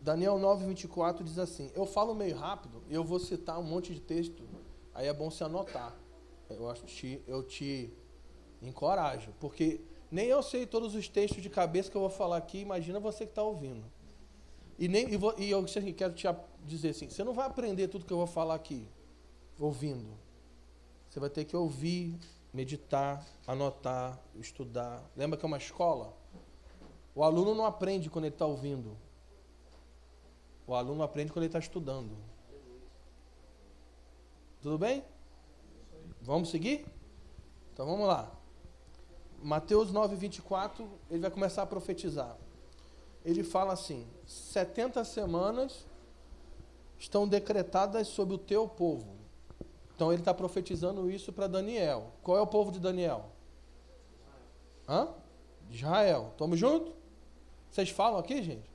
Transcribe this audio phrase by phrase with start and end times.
[0.00, 3.92] Daniel 9, 24 diz assim: Eu falo meio rápido e eu vou citar um monte
[3.94, 4.42] de texto,
[4.94, 5.94] aí é bom se anotar.
[6.48, 7.92] Eu, acho que eu te
[8.60, 12.58] encorajo, porque nem eu sei todos os textos de cabeça que eu vou falar aqui,
[12.58, 13.84] imagina você que está ouvindo.
[14.78, 16.26] E, nem, e, vou, e eu assim, quero te
[16.64, 18.88] dizer assim: você não vai aprender tudo que eu vou falar aqui
[19.58, 20.18] ouvindo.
[21.08, 22.18] Você vai ter que ouvir,
[22.52, 25.04] meditar, anotar, estudar.
[25.14, 26.16] Lembra que é uma escola?
[27.14, 28.96] O aluno não aprende quando ele está ouvindo.
[30.70, 32.16] O aluno aprende quando ele está estudando.
[34.62, 35.02] Tudo bem?
[36.22, 36.86] Vamos seguir?
[37.72, 38.30] Então vamos lá.
[39.42, 42.36] Mateus 9, 24, ele vai começar a profetizar.
[43.24, 45.88] Ele fala assim: 70 semanas
[46.96, 49.16] estão decretadas sobre o teu povo.
[49.96, 52.12] Então ele está profetizando isso para Daniel.
[52.22, 53.32] Qual é o povo de Daniel?
[54.88, 55.08] Hã?
[55.68, 56.32] Israel.
[56.38, 56.94] Tamo junto?
[57.72, 58.70] Vocês falam aqui, gente?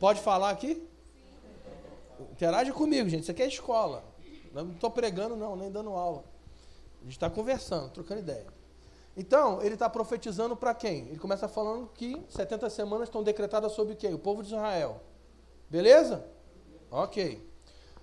[0.00, 0.88] Pode falar aqui?
[2.32, 3.22] Interage comigo, gente.
[3.22, 4.04] Isso aqui é escola.
[4.52, 6.24] Não estou pregando, não, nem dando aula.
[7.00, 8.46] A gente está conversando, trocando ideia.
[9.16, 11.08] Então, ele está profetizando para quem?
[11.08, 14.14] Ele começa falando que 70 semanas estão decretadas sobre quem?
[14.14, 15.00] O povo de Israel.
[15.68, 16.24] Beleza?
[16.90, 17.44] Ok.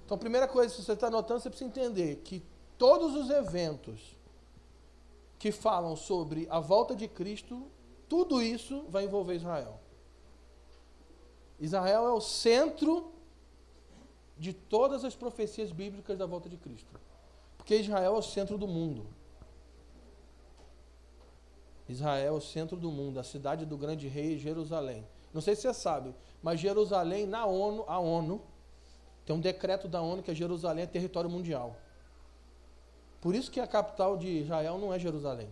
[0.06, 2.44] Então, primeira coisa, se você está anotando, você precisa entender que
[2.78, 4.16] todos os eventos
[5.40, 7.68] que falam sobre a volta de Cristo,
[8.08, 9.80] tudo isso vai envolver Israel.
[11.60, 13.15] Israel é o centro
[14.38, 17.00] de todas as profecias bíblicas da volta de Cristo.
[17.58, 19.08] Porque Israel é o centro do mundo.
[21.88, 25.06] Israel é o centro do mundo, a cidade do grande rei Jerusalém.
[25.34, 28.42] Não sei se você sabe, mas Jerusalém, na ONU, a ONU,
[29.26, 31.76] tem um decreto da ONU que é Jerusalém é território mundial.
[33.20, 35.50] Por isso que a capital de Israel não é Jerusalém.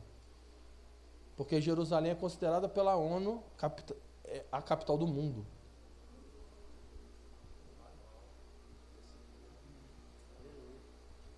[1.36, 3.44] Porque Jerusalém é considerada pela ONU
[4.25, 5.45] é, a capital do mundo.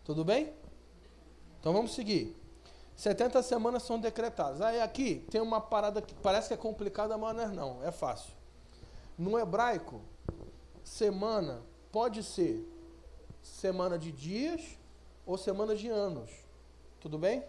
[0.06, 0.54] Tudo bem?
[1.60, 2.38] Então vamos seguir.
[2.96, 4.62] 70 semanas são decretadas.
[4.62, 7.92] Aí aqui tem uma parada que parece que é complicada, mas não é não, é
[7.92, 8.32] fácil.
[9.18, 10.00] No hebraico,
[10.84, 12.64] semana pode ser
[13.42, 14.78] semana de dias
[15.26, 16.30] ou semana de anos.
[17.00, 17.44] Tudo bem?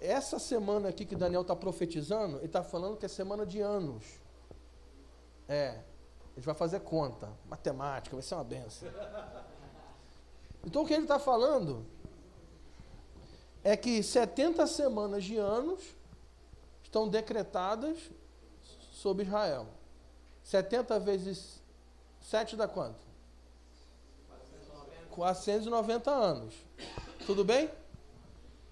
[0.00, 4.04] Essa semana aqui que Daniel está profetizando, ele está falando que é semana de anos.
[5.48, 5.80] É,
[6.32, 8.88] a gente vai fazer conta, matemática, vai ser uma benção.
[10.64, 11.84] Então o que ele está falando
[13.64, 15.80] é que 70 semanas de anos
[16.82, 18.10] estão decretadas
[18.92, 19.66] sobre Israel.
[20.42, 21.62] 70 vezes
[22.20, 23.00] 7 dá quanto?
[25.10, 26.54] 490 anos.
[27.26, 27.70] Tudo bem?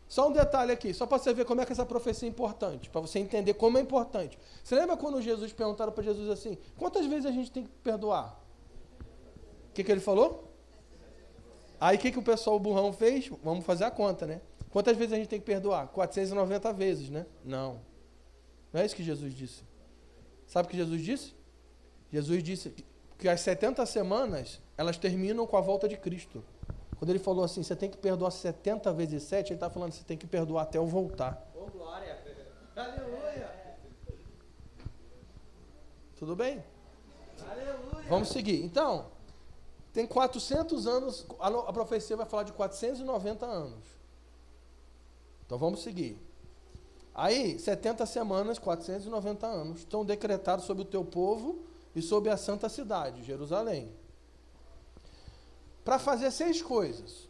[0.09, 2.91] Só um detalhe aqui, só para você ver como é que essa profecia é importante,
[2.91, 4.37] para você entender como é importante.
[4.65, 8.37] Você lembra quando Jesus perguntaram para Jesus assim: quantas vezes a gente tem que perdoar?
[9.69, 10.50] O que, que ele falou?
[11.81, 13.31] Aí o que, que o pessoal burrão fez?
[13.43, 14.43] Vamos fazer a conta, né?
[14.71, 15.89] Quantas vezes a gente tem que perdoar?
[15.89, 17.25] 490 vezes, né?
[17.43, 17.81] Não.
[18.73, 19.65] Não é isso que Jesus disse.
[20.47, 21.35] Sabe o que Jesus disse?
[22.13, 22.75] Jesus disse
[23.19, 26.45] que as 70 semanas, elas terminam com a volta de Cristo.
[26.99, 30.05] Quando ele falou assim, você tem que perdoar 70 vezes 7, ele está falando, você
[30.05, 31.51] tem que perdoar até eu voltar.
[31.55, 32.19] Oh, glória!
[32.77, 33.51] Aleluia!
[36.19, 36.63] Tudo bem?
[37.49, 38.09] Aleluia!
[38.09, 38.63] Vamos seguir.
[38.63, 39.07] Então,
[39.93, 43.85] tem 400 anos, a profecia vai falar de 490 anos.
[45.45, 46.17] Então vamos seguir.
[47.13, 51.65] Aí, 70 semanas, 490 anos, estão decretados sobre o teu povo
[51.95, 53.93] e sobre a santa cidade, Jerusalém.
[55.85, 57.29] Para fazer seis coisas: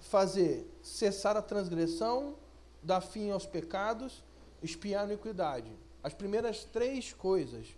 [0.00, 2.34] fazer cessar a transgressão,
[2.82, 4.24] dar fim aos pecados,
[4.62, 5.70] espiar a iniquidade.
[6.02, 7.68] As primeiras três coisas,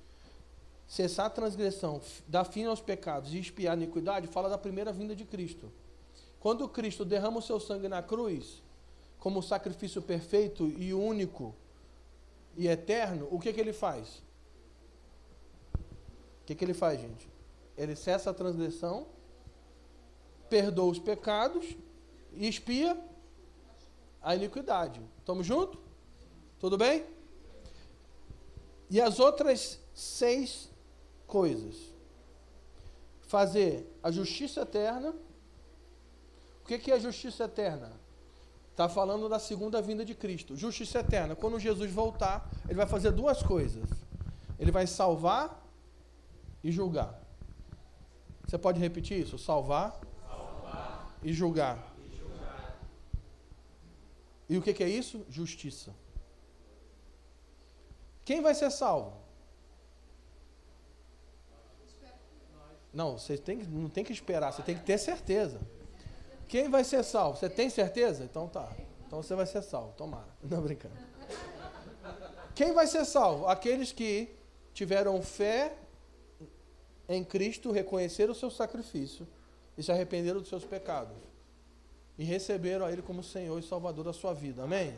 [0.91, 5.15] cessar a transgressão, dar fim aos pecados e espiar a iniquidade, fala da primeira vinda
[5.15, 5.71] de Cristo.
[6.41, 8.61] Quando Cristo derrama o seu sangue na cruz,
[9.17, 11.55] como sacrifício perfeito e único
[12.57, 14.21] e eterno, o que, que ele faz?
[16.43, 17.29] O que, que ele faz, gente?
[17.79, 19.07] Ele cessa a transgressão,
[20.49, 21.77] perdoa os pecados
[22.33, 23.01] e expia
[24.21, 25.01] a iniquidade.
[25.21, 25.79] Estamos juntos?
[26.59, 27.07] Tudo bem?
[28.91, 30.70] E as outras seis
[31.31, 31.77] coisas:
[33.23, 33.73] fazer
[34.03, 35.15] a justiça eterna.
[36.63, 37.93] O que, é a justiça eterna?
[38.71, 40.57] Está falando da segunda vinda de Cristo.
[40.57, 41.35] Justiça eterna.
[41.35, 43.89] Quando Jesus voltar, ele vai fazer duas coisas.
[44.59, 45.67] Ele vai salvar
[46.63, 47.19] e julgar.
[48.47, 49.39] Você pode repetir isso?
[49.39, 51.79] Salvar, salvar e, julgar.
[52.05, 52.79] e julgar.
[54.49, 55.25] E o que, que é isso?
[55.29, 55.95] Justiça.
[58.25, 59.30] Quem vai ser salvo?
[62.93, 65.61] Não, você tem, não tem que esperar, você tem que ter certeza.
[66.49, 67.39] Quem vai ser salvo?
[67.39, 68.25] Você tem certeza?
[68.25, 68.69] Então tá.
[69.07, 70.29] Então você vai ser salvo, tomara.
[70.43, 70.95] Não brincando.
[72.55, 73.47] Quem vai ser salvo?
[73.47, 74.29] Aqueles que
[74.75, 75.77] tiveram fé
[77.09, 79.27] em Cristo, reconheceram o seu sacrifício
[79.77, 81.17] e se arrependeram dos seus pecados.
[82.19, 84.63] E receberam a Ele como Senhor e Salvador da sua vida.
[84.63, 84.95] Amém?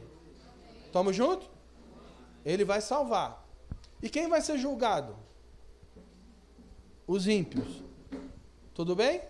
[0.93, 1.49] Tamo junto?
[2.45, 3.47] Ele vai salvar.
[4.03, 5.17] E quem vai ser julgado?
[7.13, 7.83] Os ímpios.
[8.73, 9.21] Tudo bem?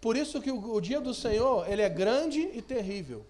[0.00, 3.26] Por isso que o, o, dia do Senhor, ele é grande e terrível.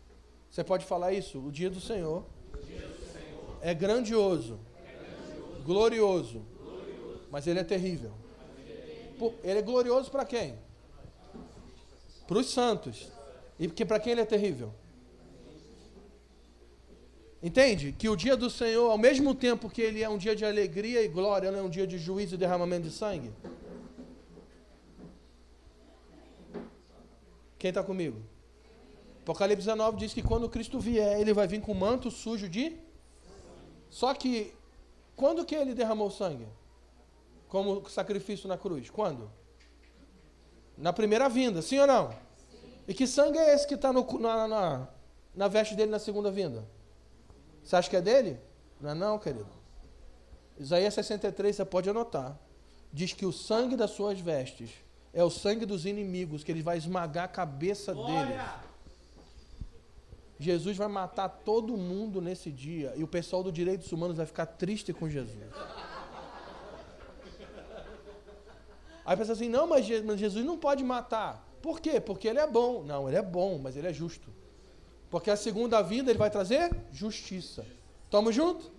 [0.49, 1.41] Você pode falar isso?
[1.41, 2.25] O dia do Senhor,
[2.65, 8.13] dia do Senhor é, grandioso, é grandioso, glorioso, glorioso, mas ele é terrível.
[9.43, 10.55] Ele é glorioso para quem?
[12.25, 13.09] Para os santos.
[13.59, 14.73] E que para quem ele é terrível?
[17.43, 17.93] Entende?
[17.93, 21.03] Que o dia do Senhor, ao mesmo tempo que ele é um dia de alegria
[21.03, 23.33] e glória, não é um dia de juízo e derramamento de sangue?
[27.59, 28.21] Quem está comigo?
[29.23, 32.77] Apocalipse 19 diz que quando Cristo vier, ele vai vir com manto sujo de.
[33.91, 34.55] Só que,
[35.15, 36.47] quando que ele derramou sangue?
[37.47, 38.91] Como sacrifício na cruz?
[38.91, 39.31] Quando?
[40.77, 42.11] Na primeira vinda, sim ou não?
[42.11, 42.17] Sim.
[42.89, 44.89] E que sangue é esse que está na, na,
[45.35, 46.65] na veste dele na segunda vinda?
[47.69, 48.41] Você acha que é dele?
[48.81, 49.47] Não é não, querido.
[50.59, 52.39] Isaías 63, você pode anotar.
[52.91, 54.71] Diz que o sangue das suas vestes
[55.13, 58.41] é o sangue dos inimigos, que ele vai esmagar a cabeça deles.
[60.39, 62.95] Jesus vai matar todo mundo nesse dia.
[62.97, 65.37] E o pessoal do direitos humanos vai ficar triste com Jesus.
[69.05, 71.47] Aí pensa assim, não, mas Jesus não pode matar.
[71.61, 72.01] Por quê?
[72.01, 72.83] Porque ele é bom.
[72.83, 74.39] Não, ele é bom, mas ele é justo.
[75.11, 77.67] Porque a segunda vinda ele vai trazer justiça.
[78.11, 78.71] Tamo junto?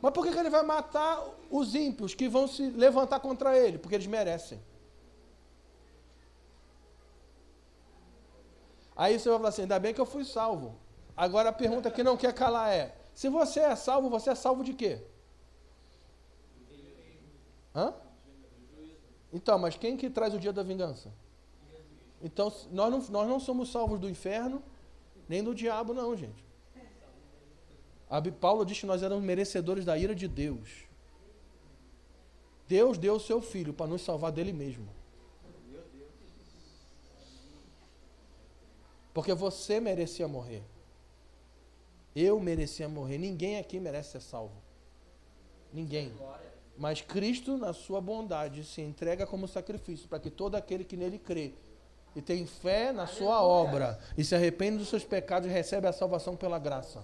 [0.00, 3.78] Mas por que, que ele vai matar os ímpios que vão se levantar contra ele?
[3.78, 4.60] Porque eles merecem.
[8.96, 10.76] Aí você vai falar assim: ainda bem que eu fui salvo.
[11.16, 14.62] Agora a pergunta que não quer calar é: se você é salvo, você é salvo
[14.62, 15.00] de quê?
[17.74, 17.94] Hã?
[19.32, 21.12] Então, mas quem que traz o dia da vingança?
[22.22, 24.62] Então, nós não, nós não somos salvos do inferno,
[25.28, 26.44] nem do diabo, não, gente.
[28.08, 30.84] A Paulo diz que nós éramos merecedores da ira de Deus.
[32.68, 34.88] Deus deu o seu filho para nos salvar dele mesmo.
[39.12, 40.62] Porque você merecia morrer.
[42.14, 43.18] Eu merecia morrer.
[43.18, 44.54] Ninguém aqui merece ser salvo.
[45.72, 46.12] Ninguém.
[46.76, 51.18] Mas Cristo, na sua bondade, se entrega como sacrifício para que todo aquele que nele
[51.18, 51.52] crê
[52.14, 56.36] e tem fé na sua obra e se arrepende dos seus pecados recebe a salvação
[56.36, 57.02] pela graça.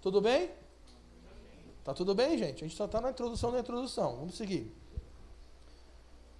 [0.00, 0.50] Tudo bem?
[1.84, 2.64] Tá tudo bem, gente?
[2.64, 4.16] A gente só está na introdução da introdução.
[4.16, 4.74] Vamos seguir.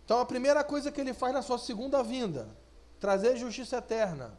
[0.05, 2.49] Então, a primeira coisa que ele faz na sua segunda vinda
[2.99, 4.39] trazer justiça eterna.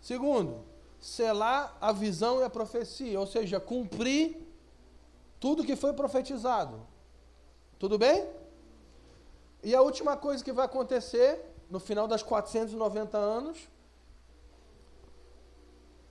[0.00, 0.64] Segundo,
[1.00, 4.46] selar a visão e a profecia, ou seja, cumprir
[5.38, 6.86] tudo que foi profetizado.
[7.78, 8.26] Tudo bem?
[9.66, 13.68] E a última coisa que vai acontecer no final das 490 anos,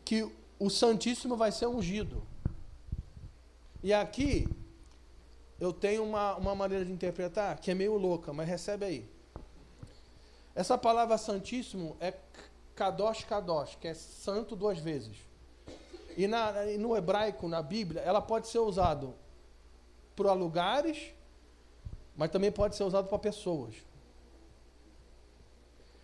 [0.04, 0.30] que
[0.60, 2.28] o Santíssimo vai ser ungido.
[3.82, 4.46] E aqui
[5.58, 9.10] eu tenho uma, uma maneira de interpretar que é meio louca, mas recebe aí.
[10.54, 12.14] Essa palavra santíssimo é
[12.76, 15.16] kadosh kadosh, que é santo duas vezes.
[16.18, 19.16] E, na, no hebraico, na Bíblia, ela pode ser usado
[20.14, 21.14] para lugares,
[22.16, 23.76] mas também pode ser usado para pessoas.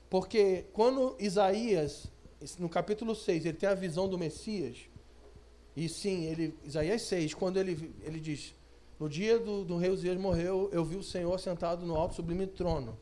[0.09, 2.07] Porque quando Isaías,
[2.59, 4.77] no capítulo 6, ele tem a visão do Messias,
[5.75, 8.53] e sim, ele, Isaías 6, quando ele, ele diz:
[8.99, 12.45] No dia do, do rei Uzias morreu, eu vi o Senhor sentado no alto sublime
[12.45, 12.97] trono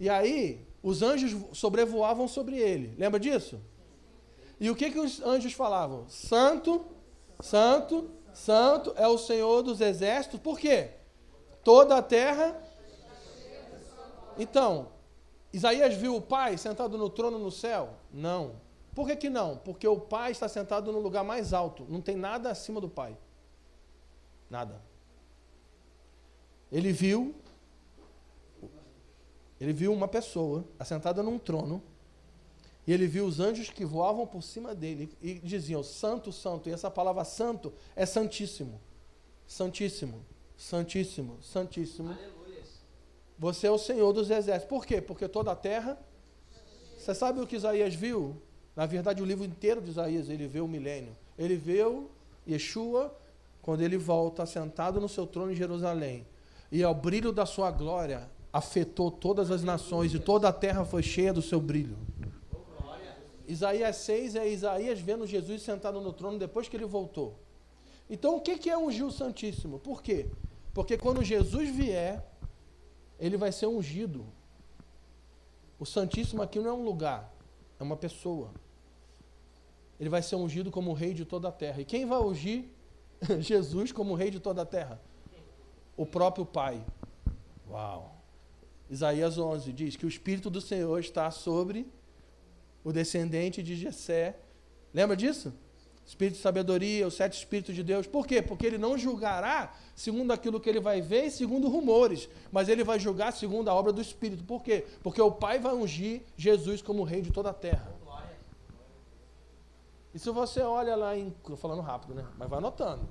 [0.00, 2.94] e aí, os anjos sobrevoavam sobre ele.
[2.96, 3.60] Lembra disso?
[4.58, 6.08] E o que, que os anjos falavam?
[6.08, 6.86] Santo,
[7.38, 10.40] santo, santo é o Senhor dos exércitos.
[10.40, 10.92] Por quê?
[11.62, 12.56] Toda a terra.
[14.38, 14.88] Então,
[15.52, 17.90] Isaías viu o Pai sentado no trono no céu?
[18.12, 18.56] Não.
[18.94, 19.56] Por que, que não?
[19.56, 21.84] Porque o Pai está sentado no lugar mais alto.
[21.88, 23.16] Não tem nada acima do Pai.
[24.48, 24.80] Nada.
[26.70, 27.34] Ele viu
[29.60, 31.82] ele viu uma pessoa assentada num trono
[32.86, 36.68] e ele viu os anjos que voavam por cima dele e diziam: Santo, Santo.
[36.68, 38.80] E essa palavra santo é Santíssimo.
[39.46, 40.24] Santíssimo,
[40.60, 42.10] Santíssimo, Santíssimo.
[42.10, 42.62] Aleluia.
[43.38, 44.68] Você é o Senhor dos exércitos.
[44.68, 45.00] Por quê?
[45.00, 45.98] Porque toda a terra.
[46.98, 48.36] Você sabe o que Isaías viu?
[48.76, 51.16] Na verdade, o livro inteiro de Isaías, ele vê o milênio.
[51.38, 51.78] Ele vê
[52.46, 53.16] Yeshua
[53.62, 56.26] quando ele volta sentado no seu trono em Jerusalém
[56.70, 61.02] e ao brilho da sua glória afetou todas as nações e toda a terra foi
[61.02, 61.96] cheia do seu brilho.
[63.48, 67.38] Isaías 6 é Isaías vendo Jesus sentado no trono depois que ele voltou.
[68.10, 69.78] Então, o que é ungir o Santíssimo?
[69.78, 70.26] Por quê?
[70.72, 72.24] Porque quando Jesus vier,
[73.18, 74.26] ele vai ser ungido.
[75.78, 77.32] O Santíssimo aqui não é um lugar,
[77.78, 78.52] é uma pessoa.
[79.98, 81.80] Ele vai ser ungido como rei de toda a terra.
[81.80, 82.64] E quem vai ungir
[83.40, 85.00] Jesus como rei de toda a terra?
[85.96, 86.84] O próprio Pai.
[87.68, 88.16] Uau!
[88.88, 91.86] Isaías 11 diz que o Espírito do Senhor está sobre
[92.82, 94.38] o descendente de Jessé.
[94.92, 95.52] Lembra disso?
[96.10, 98.04] Espírito de sabedoria, os sete Espíritos de Deus.
[98.04, 98.42] Por quê?
[98.42, 102.82] Porque ele não julgará segundo aquilo que ele vai ver e segundo rumores, mas ele
[102.82, 104.42] vai julgar segundo a obra do Espírito.
[104.42, 104.84] Por quê?
[105.04, 107.94] Porque o Pai vai ungir Jesus como rei de toda a terra.
[110.12, 111.28] E se você olha lá em.
[111.28, 112.26] Estou falando rápido, né?
[112.36, 113.08] Mas vai anotando.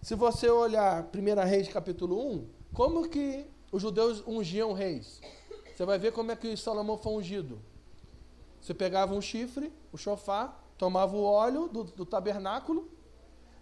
[0.00, 5.20] Se você olhar 1 Reis capítulo 1, como que os judeus ungiam reis?
[5.76, 7.60] Você vai ver como é que Salomão foi ungido.
[8.60, 12.88] Você pegava um chifre, o chofar, tomava o óleo do, do tabernáculo,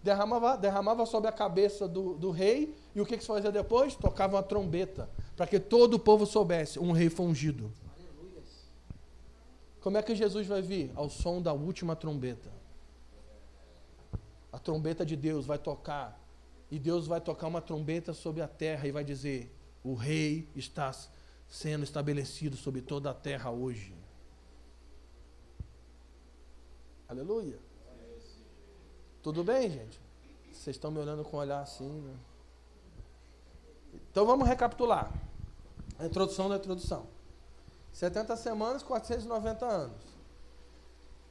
[0.02, 3.94] derramava, derramava sobre a cabeça do, do rei, e o que, que você fazia depois?
[3.94, 7.72] Tocava uma trombeta, para que todo o povo soubesse, um rei foi ungido.
[9.80, 10.90] Como é que Jesus vai vir?
[10.94, 12.50] Ao som da última trombeta.
[14.52, 16.20] A trombeta de Deus vai tocar.
[16.70, 20.92] E Deus vai tocar uma trombeta sobre a terra e vai dizer: O rei está
[21.48, 23.94] sendo estabelecido sobre toda a terra hoje.
[27.08, 27.58] Aleluia.
[29.22, 29.98] Tudo bem, gente?
[30.52, 32.14] Vocês estão me olhando com um olhar assim, né?
[34.10, 35.10] Então vamos recapitular.
[35.98, 37.06] A introdução da introdução.
[37.94, 40.02] 70 semanas, 490 anos.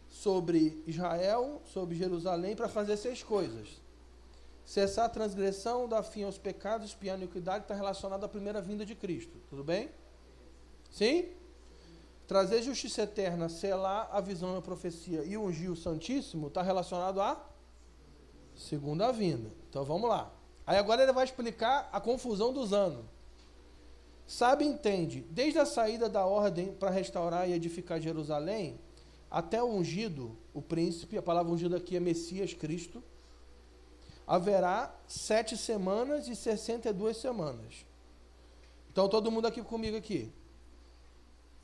[0.10, 3.80] Sobre Israel, sobre Jerusalém, para fazer seis coisas.
[4.66, 8.84] Cessar a transgressão, dar fim aos pecados, espiar a iniquidade, está relacionado à primeira vinda
[8.84, 9.38] de Cristo.
[9.48, 9.92] Tudo bem?
[10.90, 11.37] Sim?
[12.28, 17.22] Trazer justiça eterna, selar a visão e a profecia e ungir o Santíssimo está relacionado
[17.22, 17.42] à
[18.54, 19.50] segunda vinda.
[19.70, 20.30] Então vamos lá.
[20.66, 23.06] Aí agora ele vai explicar a confusão dos anos.
[24.28, 28.78] Sabe entende, desde a saída da ordem para restaurar e edificar Jerusalém,
[29.32, 33.02] até o ungido, o príncipe, a palavra ungido aqui é Messias Cristo,
[34.26, 37.86] haverá sete semanas e sessenta e duas semanas.
[38.92, 40.30] Então todo mundo aqui comigo aqui.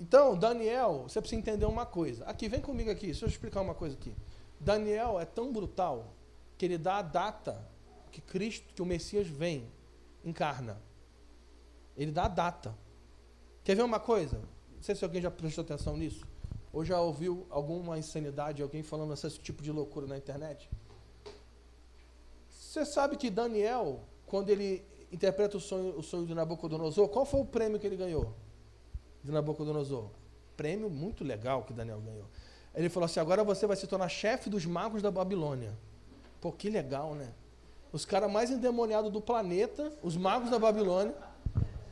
[0.04, 2.26] Então, Daniel, você precisa entender uma coisa.
[2.26, 4.14] Aqui, vem comigo aqui, deixa eu explicar uma coisa aqui.
[4.60, 6.14] Daniel é tão brutal
[6.58, 7.66] que ele dá a data
[8.12, 9.66] que Cristo, que o Messias vem,
[10.26, 10.78] encarna.
[11.96, 12.78] Ele dá a data.
[13.64, 14.42] Quer ver uma coisa?
[14.76, 16.28] Não sei se alguém já prestou atenção nisso.
[16.74, 20.70] Ou já ouviu alguma insanidade, alguém falando esse tipo de loucura na internet?
[22.50, 24.84] Você sabe que Daniel, quando ele
[25.14, 28.34] interpreta o sonho, o sonho de Nabucodonosor, qual foi o prêmio que ele ganhou?
[29.24, 30.10] De Nabucodonosor.
[30.58, 32.26] Prêmio muito legal que Daniel ganhou.
[32.76, 35.74] Ele falou assim: agora você vai se tornar chefe dos magos da Babilônia.
[36.42, 37.30] Pô, que legal, né?
[37.92, 41.16] Os caras mais endemoniados do planeta, os magos da Babilônia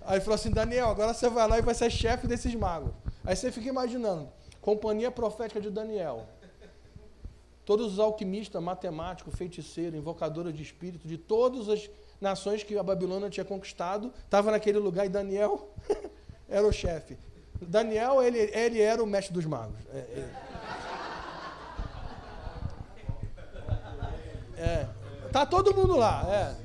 [0.06, 2.92] Aí falou assim: Daniel, agora você vai lá e vai ser chefe desses magos.
[3.24, 6.28] Aí você fica imaginando: Companhia Profética de Daniel.
[7.64, 13.30] Todos os alquimistas, matemáticos, feiticeiros, invocadores de espírito de todas as nações que a Babilônia
[13.30, 15.70] tinha conquistado, estavam naquele lugar e Daniel
[16.52, 17.18] era o chefe.
[17.62, 19.78] Daniel, ele, ele era o mestre dos magos.
[19.94, 19.98] É,
[24.58, 24.62] é.
[24.62, 24.90] é.
[25.32, 26.26] Tá todo mundo lá.
[26.30, 26.56] É.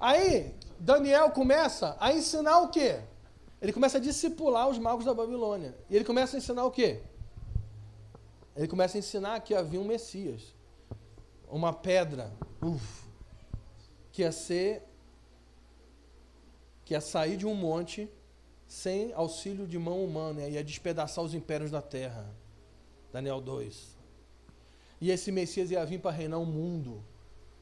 [0.00, 3.00] Aí, Daniel começa a ensinar o quê?
[3.62, 5.74] Ele começa a discipular os magos da Babilônia.
[5.88, 7.00] E ele começa a ensinar o quê?
[8.56, 10.54] Ele começa a ensinar que havia um Messias.
[11.48, 12.32] Uma pedra.
[12.60, 13.04] Uf,
[14.10, 14.82] que ia ser.
[16.84, 18.10] Que ia sair de um monte
[18.66, 20.42] sem auxílio de mão humana.
[20.42, 22.28] E ia despedaçar os impérios da terra.
[23.12, 23.96] Daniel 2.
[25.00, 27.04] E esse Messias ia vir para reinar o mundo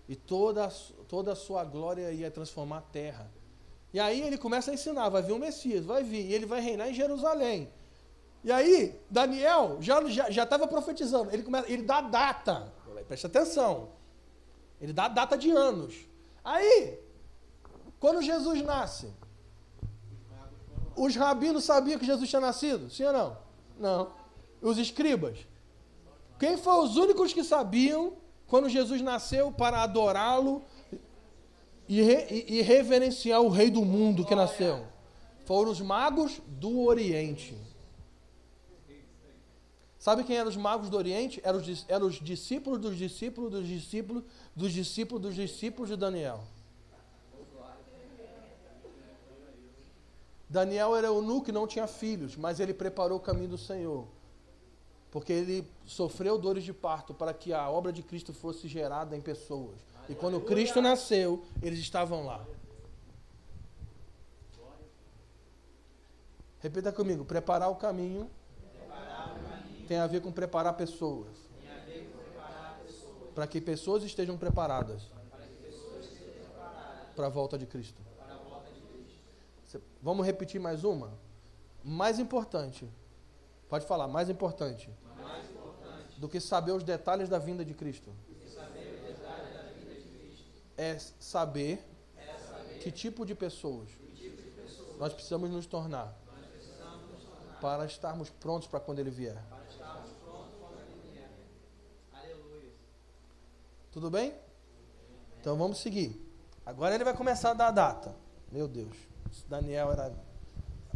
[0.09, 0.69] e toda,
[1.09, 3.31] toda a sua glória ia transformar a terra.
[3.93, 6.61] E aí ele começa a ensinar, vai vir um Messias, vai vir, e ele vai
[6.61, 7.71] reinar em Jerusalém.
[8.45, 12.73] E aí, Daniel já estava já, já profetizando, ele, começa, ele dá data,
[13.07, 13.91] preste atenção,
[14.81, 15.95] ele dá data de anos.
[16.43, 16.99] Aí,
[18.03, 19.07] quando Jesus nasce,
[20.97, 22.91] os rabinos sabiam que Jesus tinha nascido?
[22.91, 23.37] Sim ou não?
[23.79, 24.13] Não.
[24.61, 25.39] Os escribas?
[26.37, 28.15] Quem foram os únicos que sabiam
[28.49, 30.65] quando Jesus nasceu para adorá-lo
[31.89, 34.85] e, re, e, reverenciar o rei do mundo que nasceu.
[35.45, 37.57] Foram os magos do Oriente.
[39.97, 41.41] Sabe quem eram os magos do Oriente?
[41.45, 44.25] Eram os, eram os discípulos dos discípulos dos discípulos
[44.57, 46.43] dos discípulos dos discípulos de Daniel.
[50.53, 54.07] Daniel era eunuco e não tinha filhos, mas ele preparou o caminho do Senhor.
[55.11, 59.21] Porque ele sofreu dores de parto para que a obra de Cristo fosse gerada em
[59.21, 59.79] pessoas.
[60.11, 62.45] E quando Cristo nasceu, eles estavam lá.
[66.61, 68.31] Repita comigo: preparar o caminho,
[69.89, 71.35] tem a ver com preparar pessoas.
[73.35, 75.11] Para que pessoas estejam preparadas
[77.17, 78.12] para a volta de Cristo.
[80.03, 81.13] Vamos repetir mais uma?
[81.83, 82.89] Mais importante.
[83.69, 84.91] Pode falar, mais importante.
[85.17, 86.21] Mais importante.
[86.21, 88.13] Do que saber os detalhes da vinda de Cristo.
[90.77, 91.85] É saber,
[92.17, 96.19] é saber que tipo de pessoas, tipo de pessoas nós precisamos nos tornar,
[96.51, 99.37] precisamos nos tornar para estarmos prontos para quando Ele vier.
[103.93, 104.35] Tudo bem?
[105.39, 106.19] Então vamos seguir.
[106.65, 108.17] Agora ele vai começar a dar a data.
[108.51, 108.97] Meu Deus,
[109.49, 110.13] Daniel era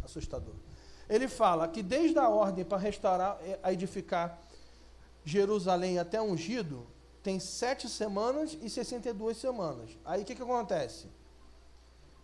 [0.03, 0.55] assustador.
[1.09, 4.39] Ele fala que desde a ordem para restaurar, eh, a edificar
[5.23, 6.85] Jerusalém até ungido,
[7.23, 9.97] tem sete semanas e 62 semanas.
[10.05, 11.07] Aí o que, que acontece?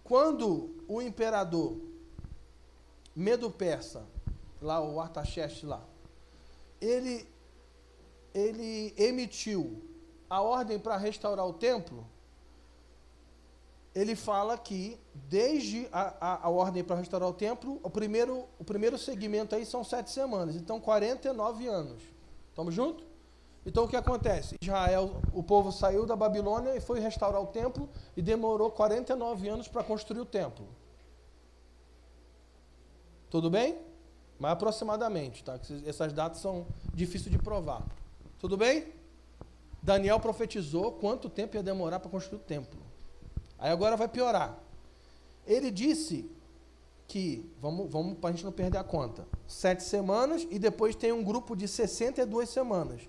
[0.03, 1.77] Quando o imperador
[3.15, 4.05] Medo-Persa,
[4.61, 5.83] lá o Artaxerxes lá,
[6.79, 7.27] ele,
[8.33, 9.81] ele emitiu
[10.29, 12.07] a ordem para restaurar o templo,
[13.93, 18.63] ele fala que desde a, a, a ordem para restaurar o templo, o primeiro, o
[18.63, 22.01] primeiro segmento aí são sete semanas, então 49 anos.
[22.49, 23.05] Estamos juntos?
[23.65, 24.55] Então o que acontece?
[24.61, 29.67] Israel, o povo saiu da Babilônia e foi restaurar o templo e demorou 49 anos
[29.67, 30.67] para construir o templo.
[33.29, 33.77] Tudo bem?
[34.39, 35.59] Mas aproximadamente, tá?
[35.85, 37.83] Essas datas são difíceis de provar.
[38.39, 38.91] Tudo bem?
[39.81, 42.79] Daniel profetizou quanto tempo ia demorar para construir o templo.
[43.63, 44.59] Aí agora vai piorar.
[45.47, 46.29] Ele disse
[47.07, 51.13] que, vamos, vamos para a gente não perder a conta, sete semanas e depois tem
[51.13, 53.03] um grupo de 62 semanas.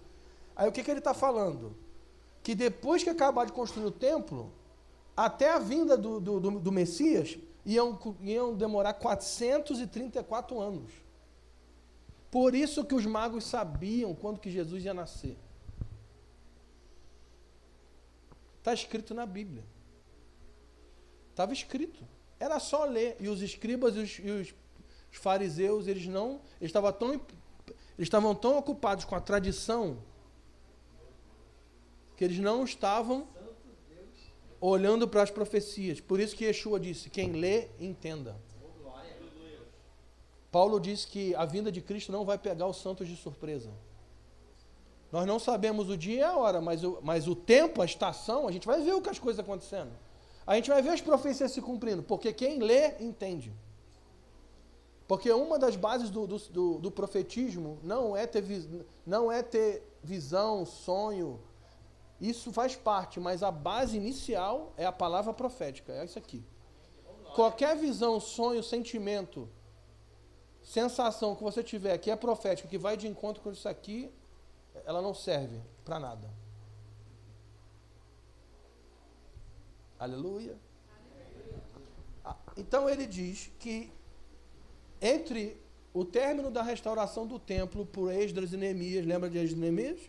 [0.55, 1.75] Aí o que, que ele está falando?
[2.41, 4.53] Que depois que acabar de construir o templo,
[5.17, 7.37] até a vinda do, do, do, do Messias,
[7.67, 10.93] iam, iam demorar 434 anos.
[12.31, 15.37] Por isso que os magos sabiam quando que Jesus ia nascer.
[18.61, 19.74] Está escrito na Bíblia.
[21.35, 22.07] Estava escrito.
[22.39, 23.17] Era só ler.
[23.19, 24.55] E os escribas e os, e os
[25.11, 26.41] fariseus, eles não.
[26.61, 27.21] Eles estavam tão, eles
[27.99, 29.99] estavam tão ocupados com a tradição
[32.17, 33.27] que eles não estavam
[34.61, 36.01] olhando para as profecias.
[36.01, 38.41] Por isso que Yeshua disse: quem lê, entenda.
[40.53, 43.73] Paulo disse que a vinda de Cristo não vai pegar os santos de surpresa.
[45.11, 48.47] Nós não sabemos o dia e a hora, mas o, mas o tempo, a estação,
[48.47, 49.91] a gente vai ver o que as coisas acontecendo.
[50.47, 53.53] A gente vai ver as profecias se cumprindo, porque quem lê, entende.
[55.07, 58.45] Porque uma das bases do, do, do, do profetismo não é, ter,
[59.07, 61.41] não é ter visão, sonho.
[62.21, 65.93] Isso faz parte, mas a base inicial é a palavra profética.
[65.93, 66.43] É isso aqui.
[67.35, 69.49] Qualquer visão, sonho, sentimento,
[70.63, 74.11] sensação que você tiver que é profética, que vai de encontro com isso aqui,
[74.87, 76.44] ela não serve para nada.
[80.05, 80.55] Aleluia.
[82.23, 83.91] Ah, então ele diz que
[85.01, 85.57] entre
[85.95, 90.01] o término da restauração do templo por Esdras e Neemias, lembra de Esdras e Neemias?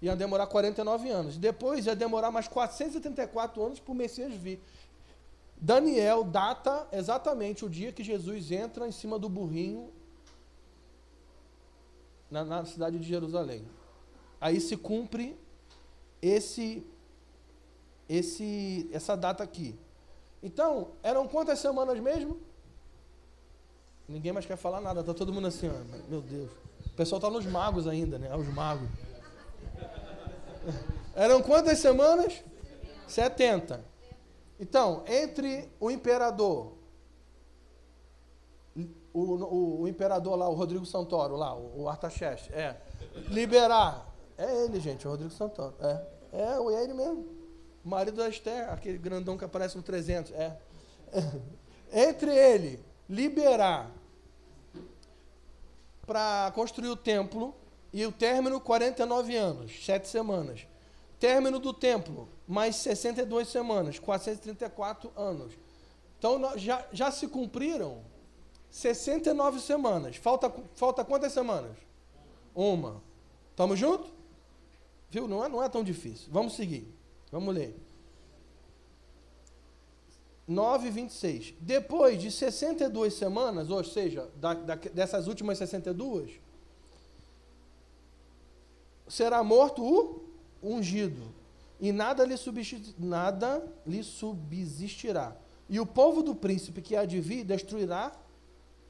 [0.00, 1.36] Ia demorar 49 anos.
[1.36, 4.58] Depois ia demorar mais 434 anos para o Messias vir.
[5.58, 9.92] Daniel data exatamente o dia que Jesus entra em cima do burrinho
[12.30, 13.62] na, na cidade de Jerusalém.
[14.40, 15.36] Aí se cumpre
[16.22, 16.82] esse
[18.08, 19.78] esse, essa data aqui.
[20.42, 22.38] Então, eram quantas semanas mesmo?
[24.08, 26.50] Ninguém mais quer falar nada, tá todo mundo assim, ó, meu Deus.
[26.86, 28.34] O pessoal tá nos magos ainda, né?
[28.34, 28.88] Os magos.
[31.14, 32.42] Eram quantas semanas?
[33.06, 33.84] 70.
[34.58, 36.72] Então, entre o imperador,
[39.12, 42.76] o, o, o imperador lá, o Rodrigo Santoro, lá, o, o Artaxerxes, é,
[43.28, 44.06] liberar.
[44.36, 45.74] É ele, gente, o Rodrigo Santoro.
[45.80, 47.41] É, é, é ele mesmo.
[47.84, 50.56] Marido da Esther, aquele grandão que aparece no 300, é.
[51.92, 53.90] Entre ele liberar
[56.06, 57.54] para construir o templo
[57.92, 60.66] e o término 49 anos, 7 semanas.
[61.18, 65.52] Término do templo, mais 62 semanas, 434 anos.
[66.18, 68.02] Então já, já se cumpriram
[68.70, 70.16] 69 semanas.
[70.16, 71.76] Falta, falta quantas semanas?
[72.54, 73.02] Uma.
[73.54, 74.10] Tamo junto?
[75.10, 75.28] Viu?
[75.28, 76.28] Não é, não é tão difícil.
[76.30, 76.92] Vamos seguir.
[77.32, 77.74] Vamos ler.
[80.46, 81.54] 9, 26.
[81.58, 86.32] Depois de 62 semanas, ou seja, da, da, dessas últimas 62,
[89.08, 90.20] será morto o
[90.62, 91.32] ungido,
[91.80, 92.34] e nada lhe,
[92.98, 95.34] nada lhe subsistirá.
[95.70, 98.12] E o povo do príncipe que há de vir destruirá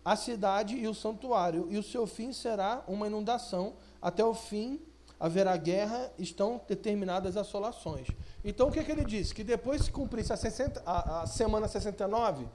[0.05, 3.75] a cidade e o santuário, e o seu fim será uma inundação.
[4.01, 4.81] Até o fim
[5.23, 8.09] haverá guerra, estão determinadas assolações.
[8.45, 9.33] Então o que, é que ele disse?
[9.33, 12.49] Que depois que cumprisse a, 60, a, a semana 69,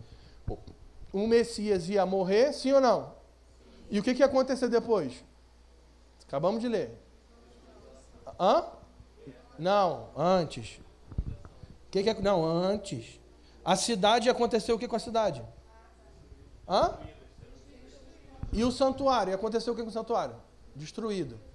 [1.13, 3.15] o Messias ia morrer, sim ou não?
[3.89, 5.23] E o que, que ia acontecer depois?
[6.27, 6.91] Acabamos de ler.
[8.37, 8.65] Hã?
[9.57, 10.81] Não, antes.
[11.89, 12.21] Que, que é?
[12.21, 13.17] Não, antes.
[13.63, 15.41] A cidade aconteceu o que com a cidade?
[16.67, 16.97] Hã?
[18.51, 19.33] E o santuário?
[19.33, 20.35] Aconteceu o que com o santuário?
[20.75, 21.46] Destruído.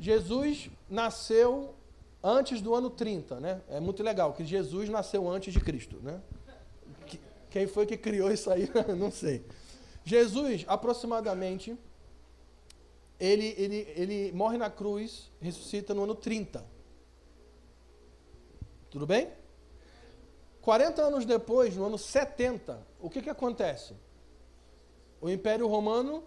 [0.00, 1.74] Jesus nasceu
[2.22, 3.62] antes do ano 30, né?
[3.68, 6.20] É muito legal que Jesus nasceu antes de Cristo, né?
[7.50, 8.68] Quem foi que criou isso aí?
[8.98, 9.44] Não sei.
[10.04, 11.76] Jesus, aproximadamente,
[13.18, 16.64] ele, ele, ele morre na cruz, ressuscita no ano 30.
[18.90, 19.28] Tudo bem?
[20.60, 23.94] 40 anos depois, no ano 70, o que, que acontece?
[25.20, 26.24] O Império Romano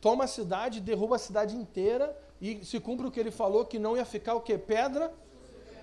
[0.00, 3.78] toma a cidade, derruba a cidade inteira e se cumpre o que ele falou, que
[3.78, 4.56] não ia ficar o que?
[4.56, 5.12] Pedra.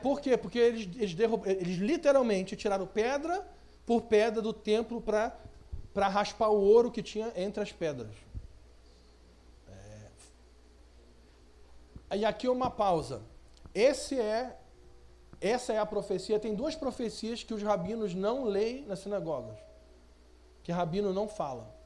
[0.01, 0.37] Por quê?
[0.37, 3.45] Porque eles, eles, eles literalmente tiraram pedra
[3.85, 8.11] por pedra do templo para raspar o ouro que tinha entre as pedras.
[12.09, 12.17] É...
[12.17, 13.21] E aqui uma pausa.
[13.73, 14.57] Esse é,
[15.39, 16.39] essa é a profecia.
[16.39, 19.57] Tem duas profecias que os rabinos não leem nas sinagogas.
[20.63, 21.76] Que rabino não fala.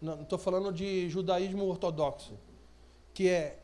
[0.00, 2.38] Não estou falando de judaísmo ortodoxo.
[3.14, 3.58] Que é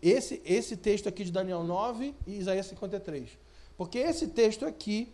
[0.00, 3.38] esse, esse texto aqui de Daniel 9 e Isaías 53.
[3.76, 5.12] Porque esse texto aqui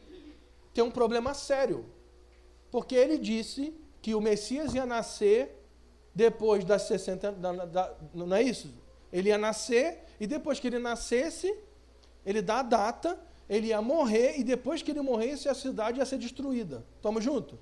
[0.72, 1.84] tem um problema sério.
[2.70, 5.62] Porque ele disse que o Messias ia nascer
[6.14, 7.32] depois das 60.
[7.32, 8.72] Da, da, não é isso?
[9.12, 11.54] Ele ia nascer e depois que ele nascesse,
[12.24, 16.06] ele dá a data, ele ia morrer e depois que ele morresse, a cidade ia
[16.06, 16.84] ser destruída.
[16.96, 17.58] Estamos juntos?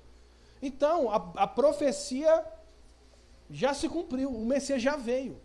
[0.61, 2.45] Então, a, a profecia
[3.49, 5.41] já se cumpriu, o Messias já veio.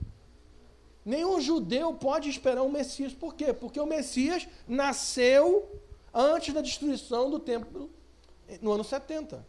[1.05, 3.13] Nenhum judeu pode esperar um Messias.
[3.13, 3.53] Por quê?
[3.53, 5.81] Porque o Messias nasceu
[6.13, 7.91] antes da destruição do templo
[8.61, 9.47] no ano 70.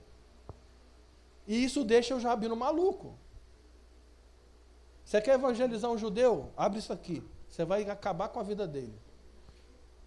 [1.47, 3.17] E isso deixa o rabino maluco.
[5.03, 6.51] Você quer evangelizar um judeu?
[6.55, 7.23] Abre isso aqui.
[7.49, 8.93] Você vai acabar com a vida dele.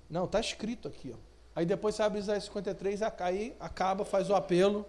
[0.09, 1.13] Não, está escrito aqui.
[1.13, 1.19] Ó.
[1.55, 4.87] Aí depois você abre Isaías 53, aí acaba, faz o apelo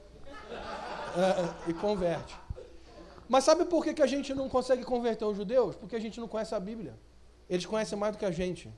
[1.17, 2.35] é, e converte.
[3.27, 5.75] Mas sabe por que, que a gente não consegue converter os judeus?
[5.75, 6.93] Porque a gente não conhece a Bíblia.
[7.49, 8.71] Eles conhecem mais do que a gente.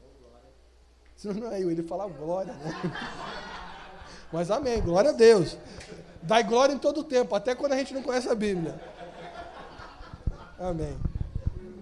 [1.23, 2.73] Não é eu, ele fala glória, né?
[4.31, 5.57] Mas amém, glória a Deus.
[6.21, 8.79] Dai glória em todo o tempo, até quando a gente não conhece a Bíblia.
[10.59, 10.97] Amém.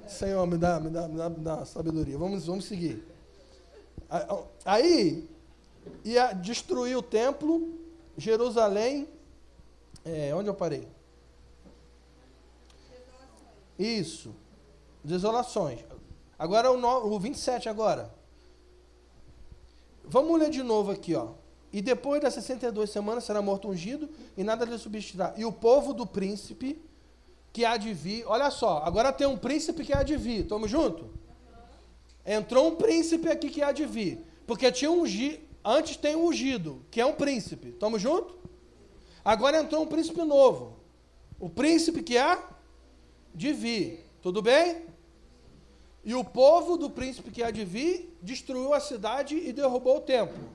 [0.08, 2.18] Senhor, me dá, me dá, me dá, me dá sabedoria.
[2.18, 3.06] Vamos, vamos seguir.
[4.66, 5.30] Aí,
[6.04, 7.80] ia destruir o templo,
[8.18, 9.08] Jerusalém.
[10.04, 10.88] É, onde eu parei?
[13.78, 14.34] Isso.
[15.04, 15.80] Desolações.
[16.38, 18.14] Agora o, no, o 27 agora.
[20.04, 21.30] Vamos ler de novo aqui, ó.
[21.74, 25.34] E depois das 62 semanas será morto ungido e nada lhe substituirá.
[25.38, 26.82] E o povo do príncipe
[27.54, 28.26] que há de vir.
[28.28, 30.48] Olha só, agora tem um príncipe que há de vir.
[30.48, 31.10] Tamo junto?
[32.26, 34.26] Entrou um príncipe aqui que há de vir.
[34.46, 35.40] Porque tinha um ungido.
[35.64, 37.72] Antes tem um ungido, que é um príncipe.
[37.74, 38.41] Tamo junto?
[39.24, 40.78] Agora entrou um príncipe novo.
[41.40, 42.42] O príncipe que há
[43.34, 44.06] de vir.
[44.22, 44.86] Tudo bem?
[46.04, 50.02] E o povo do príncipe que há de vir destruiu a cidade e derrubou o
[50.02, 50.50] templo.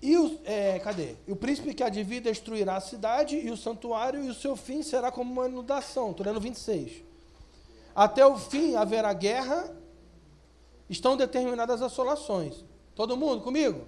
[0.00, 1.16] E o, é, cadê?
[1.26, 4.34] E o príncipe que há de vir destruirá a cidade e o santuário, e o
[4.34, 6.12] seu fim será como uma inundação.
[6.12, 7.02] Estou lendo 26.
[7.94, 9.74] Até o fim haverá guerra,
[10.88, 12.64] estão determinadas assolações.
[12.94, 13.86] Todo mundo comigo?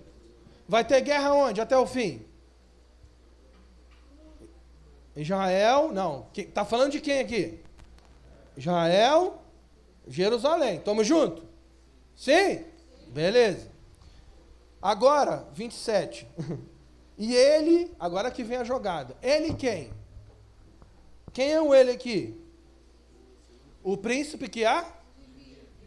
[0.71, 1.61] Vai ter guerra onde?
[1.61, 2.25] Até o fim?
[5.17, 6.29] Israel, não.
[6.33, 7.59] Está falando de quem aqui?
[8.57, 9.43] Israel,
[10.07, 10.77] Jerusalém.
[10.77, 11.43] Estamos juntos?
[12.15, 12.65] Sim?
[13.09, 13.69] Beleza.
[14.81, 16.29] Agora, 27.
[17.23, 19.15] E ele, agora que vem a jogada.
[19.21, 19.93] Ele quem?
[21.35, 22.35] Quem é o ele aqui?
[23.83, 24.91] O príncipe que há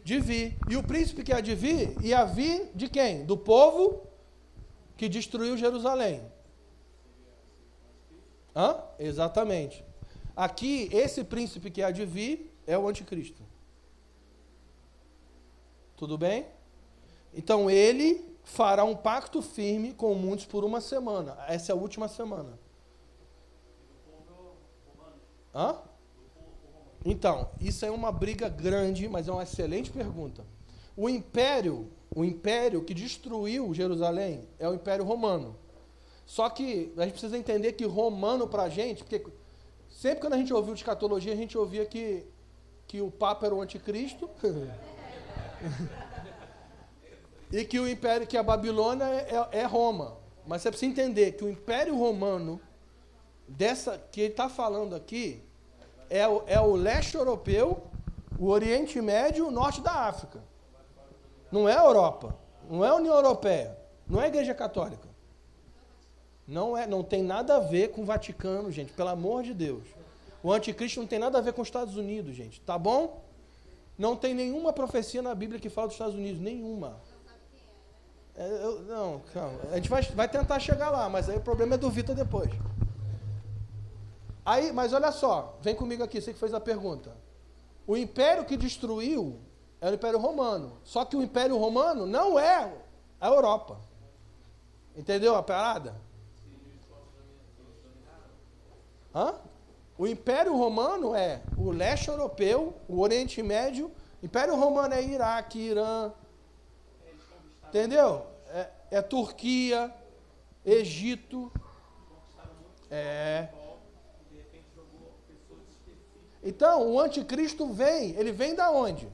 [0.04, 0.56] de vir.
[0.70, 3.24] E o príncipe que há de vir ia vir de quem?
[3.24, 4.13] Do povo
[4.96, 6.22] que destruiu Jerusalém.
[8.54, 8.82] Hã?
[8.98, 9.84] Exatamente.
[10.36, 13.42] Aqui, esse príncipe que há de vir é o anticristo.
[15.96, 16.46] Tudo bem?
[17.32, 21.36] Então ele fará um pacto firme com muitos por uma semana.
[21.48, 22.58] Essa é a última semana.
[25.54, 25.78] Hã?
[27.04, 30.44] Então, isso é uma briga grande, mas é uma excelente pergunta.
[30.96, 35.56] O império, o império que destruiu Jerusalém é o Império Romano.
[36.26, 39.24] Só que a gente precisa entender que romano para a gente, porque
[39.90, 42.24] sempre quando a gente ouviu de escatologia, a gente ouvia que,
[42.86, 44.30] que o Papa era o anticristo.
[47.52, 50.16] e que o império, que a Babilônia é, é, é Roma.
[50.46, 52.60] Mas você precisa entender que o Império Romano,
[53.46, 55.42] dessa que ele está falando aqui,
[56.08, 57.82] é o, é o leste europeu,
[58.38, 60.42] o Oriente Médio e o norte da África.
[61.54, 62.36] Não é a Europa,
[62.68, 65.08] não é a União Europeia, não é a Igreja Católica.
[66.48, 69.84] Não, é, não tem nada a ver com o Vaticano, gente, pelo amor de Deus.
[70.42, 73.22] O anticristo não tem nada a ver com os Estados Unidos, gente, tá bom?
[73.96, 77.00] Não tem nenhuma profecia na Bíblia que fala dos Estados Unidos, nenhuma.
[78.34, 79.60] É, eu, não, calma.
[79.70, 82.50] A gente vai, vai tentar chegar lá, mas aí o problema é do Vitor depois.
[84.44, 87.16] Aí, mas olha só, vem comigo aqui, você que fez a pergunta.
[87.86, 89.38] O império que destruiu
[89.84, 90.72] é o Império Romano.
[90.82, 92.72] Só que o Império Romano não é
[93.20, 93.78] a Europa.
[94.96, 95.94] Entendeu a parada?
[99.14, 99.34] Hã?
[99.98, 103.92] O Império Romano é o leste europeu, o Oriente Médio.
[104.22, 106.10] Império Romano é Iraque, Irã.
[107.68, 108.26] Entendeu?
[108.48, 109.94] É, é Turquia,
[110.64, 111.52] Egito.
[112.90, 113.48] É.
[116.42, 119.06] Então, o anticristo vem, ele vem da onde?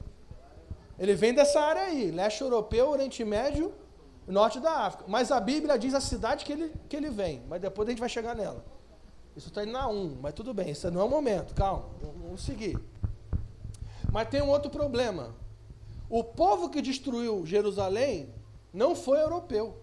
[1.01, 3.73] Ele vem dessa área aí, leste europeu, Oriente Médio,
[4.27, 5.05] norte da África.
[5.07, 7.99] Mas a Bíblia diz a cidade que ele, que ele vem, mas depois a gente
[7.99, 8.63] vai chegar nela.
[9.35, 12.43] Isso está indo na 1, mas tudo bem, isso não é o momento, calma, vamos
[12.43, 12.79] seguir.
[14.11, 15.35] Mas tem um outro problema.
[16.07, 18.31] O povo que destruiu Jerusalém
[18.71, 19.81] não foi europeu.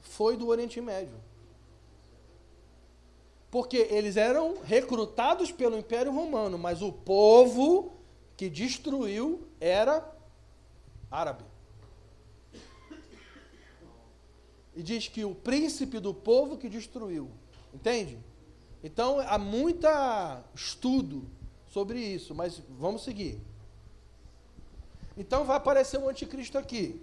[0.00, 1.16] Foi do Oriente Médio.
[3.50, 8.00] Porque eles eram recrutados pelo Império Romano, mas o povo
[8.42, 10.04] que destruiu era
[11.08, 11.44] árabe.
[14.74, 17.30] E diz que o príncipe do povo que destruiu.
[17.72, 18.18] Entende?
[18.82, 19.86] Então há muito
[20.56, 21.30] estudo
[21.68, 23.40] sobre isso, mas vamos seguir.
[25.16, 27.00] Então vai aparecer o um anticristo aqui.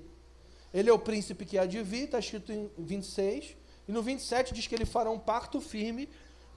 [0.73, 3.56] Ele é o príncipe que vir, está escrito em 26.
[3.88, 6.10] E no 27 diz que ele fará um pacto firme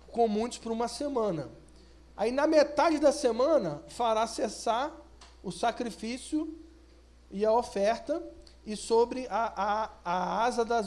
[0.09, 1.62] com muitos por uma semana.
[2.16, 4.92] Aí na metade da semana fará cessar
[5.42, 6.59] o sacrifício
[7.31, 8.22] e a oferta,
[8.64, 10.87] e sobre a, a, a asa das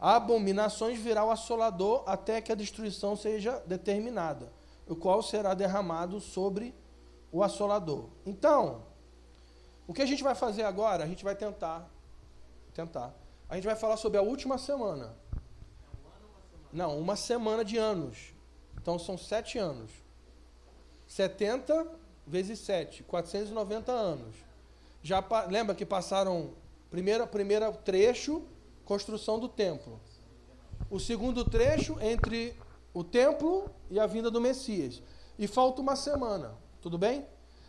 [0.00, 4.50] abominações virá o assolador até que a destruição seja determinada,
[4.88, 6.74] o qual será derramado sobre
[7.30, 8.08] o assolador.
[8.24, 8.84] Então,
[9.86, 11.04] o que a gente vai fazer agora?
[11.04, 11.90] A gente vai tentar,
[12.72, 13.14] tentar.
[13.48, 15.14] A gente vai falar sobre a última semana.
[16.72, 18.31] Não, uma semana de anos.
[18.82, 19.90] Então são sete anos.
[21.06, 21.86] 70
[22.26, 24.34] vezes 7, 490 anos.
[25.02, 26.50] Já lembra que passaram
[26.90, 28.42] primeiro, primeiro trecho,
[28.84, 30.00] construção do templo.
[30.90, 32.56] O segundo trecho entre
[32.92, 35.02] o templo e a vinda do Messias.
[35.38, 37.24] E falta uma semana, tudo bem?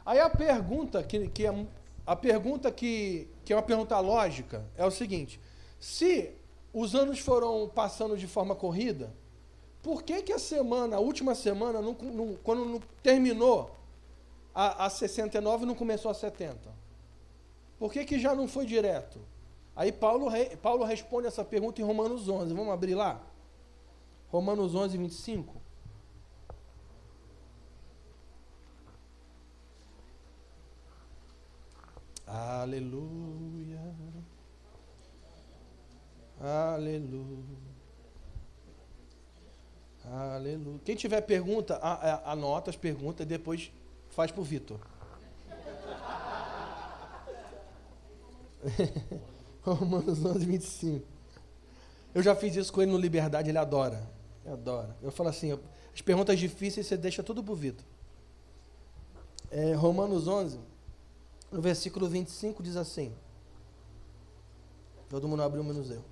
[0.06, 1.65] Aí a pergunta que, que é
[2.06, 5.39] a pergunta que, que é uma pergunta lógica é o seguinte:
[5.80, 6.32] se
[6.73, 9.13] os anos foram passando de forma corrida,
[9.84, 13.69] por que, que a semana, a última semana, não, não, quando não terminou
[14.56, 16.58] a, a 69, não começou a 70?
[17.78, 19.19] Por que, que já não foi direto?
[19.76, 20.28] Aí Paulo,
[20.62, 22.54] Paulo responde essa pergunta em Romanos 11.
[22.54, 23.22] Vamos abrir lá?
[24.32, 25.62] Romanos 11, 25.
[32.26, 33.93] Aleluia.
[36.39, 37.72] Aleluia.
[40.05, 40.79] Aleluia.
[40.83, 41.79] Quem tiver pergunta,
[42.25, 43.71] anota as perguntas e depois
[44.09, 44.79] faz para o Vitor.
[49.61, 51.05] Romanos 11, 25.
[52.13, 54.07] Eu já fiz isso com ele no Liberdade, ele adora.
[54.43, 54.95] Ele adora.
[55.01, 55.57] Eu falo assim,
[55.93, 57.85] as perguntas difíceis você deixa tudo para o Vitor.
[59.49, 60.59] É, Romanos 11,
[61.51, 63.13] no versículo 25, diz assim.
[65.09, 66.03] Todo mundo abriu menos eu.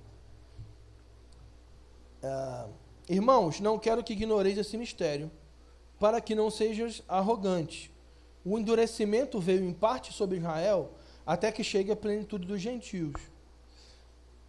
[2.22, 2.68] Ah,
[3.12, 5.30] Irmãos, não quero que ignoreis esse mistério,
[6.00, 7.90] para que não sejais arrogantes.
[8.42, 10.92] O endurecimento veio em parte sobre Israel,
[11.26, 13.12] até que chegue a plenitude dos gentios.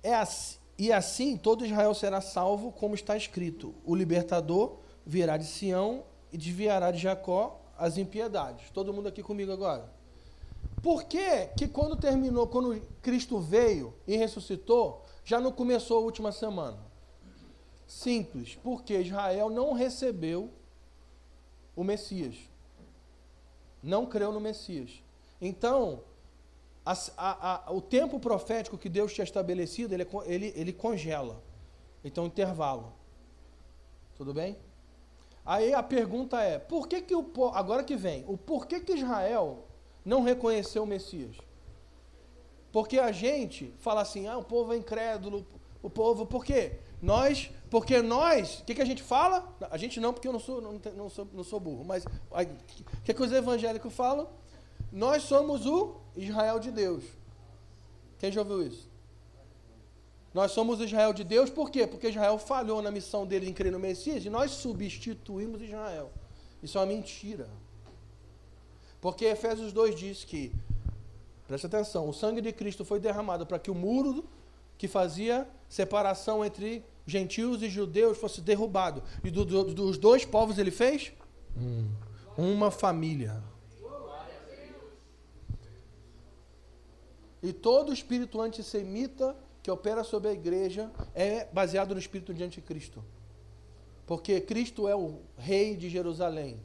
[0.01, 5.45] É assim, E assim todo Israel será salvo, como está escrito: o libertador virá de
[5.45, 8.69] Sião e desviará de Jacó as impiedades.
[8.69, 9.91] Todo mundo aqui comigo agora.
[10.81, 16.31] Por que, que quando terminou, quando Cristo veio e ressuscitou, já não começou a última
[16.31, 16.92] semana?
[17.87, 20.49] Simples, porque Israel não recebeu
[21.75, 22.35] o Messias.
[23.81, 25.03] Não creu no Messias.
[25.41, 26.03] Então,
[26.85, 31.41] a, a, a, o tempo profético que Deus tinha estabelecido, ele, ele, ele congela.
[32.03, 32.93] Então, intervalo.
[34.15, 34.57] Tudo bem?
[35.45, 39.65] Aí a pergunta é, por que que o agora que vem, o porquê que Israel
[40.05, 41.35] não reconheceu o Messias?
[42.71, 45.45] Porque a gente fala assim, ah, o povo é incrédulo,
[45.81, 46.79] o povo, por quê?
[47.03, 49.53] Nós, porque nós, o que, que a gente fala?
[49.69, 53.01] A gente não, porque eu não sou, não, não sou, não sou burro, mas o
[53.03, 54.29] que, que os evangélicos falam?
[54.89, 57.03] Nós somos o Israel de Deus.
[58.19, 58.89] Quem já ouviu isso?
[60.33, 61.85] Nós somos Israel de Deus, por quê?
[61.85, 66.09] Porque Israel falhou na missão dele em crer no Messias e nós substituímos Israel.
[66.63, 67.49] Isso é uma mentira.
[69.01, 70.53] Porque Efésios 2 diz que,
[71.49, 74.23] preste atenção, o sangue de Cristo foi derramado para que o muro
[74.77, 79.03] que fazia separação entre gentios e judeus fosse derrubado.
[79.23, 81.11] E do, do, dos dois povos ele fez?
[81.57, 81.89] Hum,
[82.37, 83.43] uma família.
[87.41, 93.03] E todo espírito antissemita que opera sobre a igreja é baseado no espírito de anticristo.
[94.05, 96.59] Porque Cristo é o rei de Jerusalém.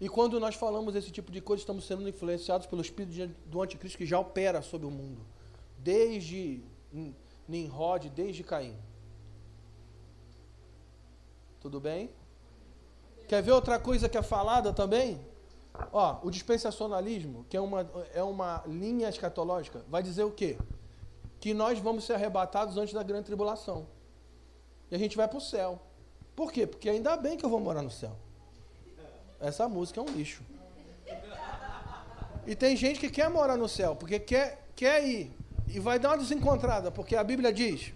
[0.00, 3.96] E quando nós falamos esse tipo de coisa, estamos sendo influenciados pelo espírito do anticristo
[3.96, 5.24] que já opera sobre o mundo.
[5.84, 6.64] Desde
[7.46, 8.74] Nimrod, desde Caim.
[11.60, 12.10] Tudo bem?
[13.28, 15.20] Quer ver outra coisa que é falada também?
[15.92, 20.56] Ó, o dispensacionalismo, que é uma, é uma linha escatológica, vai dizer o quê?
[21.38, 23.86] Que nós vamos ser arrebatados antes da grande tribulação.
[24.90, 25.82] E a gente vai para o céu.
[26.34, 26.66] Por quê?
[26.66, 28.16] Porque ainda bem que eu vou morar no céu.
[29.38, 30.42] Essa música é um lixo.
[32.46, 35.43] E tem gente que quer morar no céu, porque quer, quer ir.
[35.68, 37.92] E vai dar uma desencontrada, porque a Bíblia diz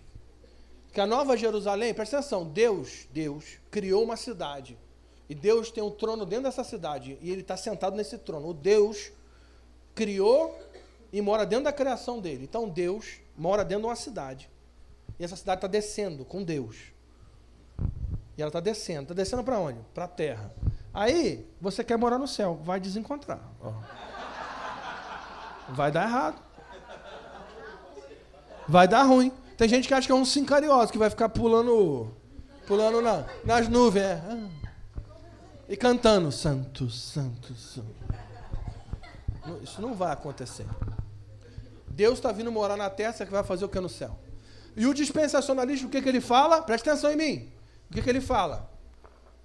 [0.93, 4.77] que a Nova Jerusalém, presta atenção, Deus, Deus criou uma cidade
[5.29, 7.19] e Deus tem um trono dentro dessa cidade.
[7.21, 8.49] E ele está sentado nesse trono.
[8.49, 9.13] O Deus
[9.95, 10.59] criou
[11.13, 12.45] e mora dentro da criação dele.
[12.45, 14.49] Então Deus mora dentro de uma cidade.
[15.19, 16.77] E essa cidade está descendo com Deus.
[18.37, 19.03] E ela está descendo.
[19.03, 19.81] Está descendo para onde?
[19.93, 20.55] Para a terra.
[20.95, 22.59] Aí, você quer morar no céu.
[22.63, 23.41] Vai desencontrar.
[23.61, 23.73] Ó.
[25.75, 26.48] Vai dar errado.
[28.69, 29.33] Vai dar ruim.
[29.57, 32.15] Tem gente que acha que é um sincarioso, que vai ficar pulando,
[32.67, 34.05] pulando na, nas nuvens.
[34.05, 34.21] É.
[35.69, 37.99] E cantando Santo, Santo, Santo.
[39.63, 40.67] Isso não vai acontecer.
[41.89, 44.17] Deus está vindo morar na terra, você vai fazer o que no céu?
[44.77, 46.63] E o dispensacionalista, o que, que ele fala?
[46.63, 47.53] Presta atenção em mim.
[47.91, 48.71] O que, que ele fala?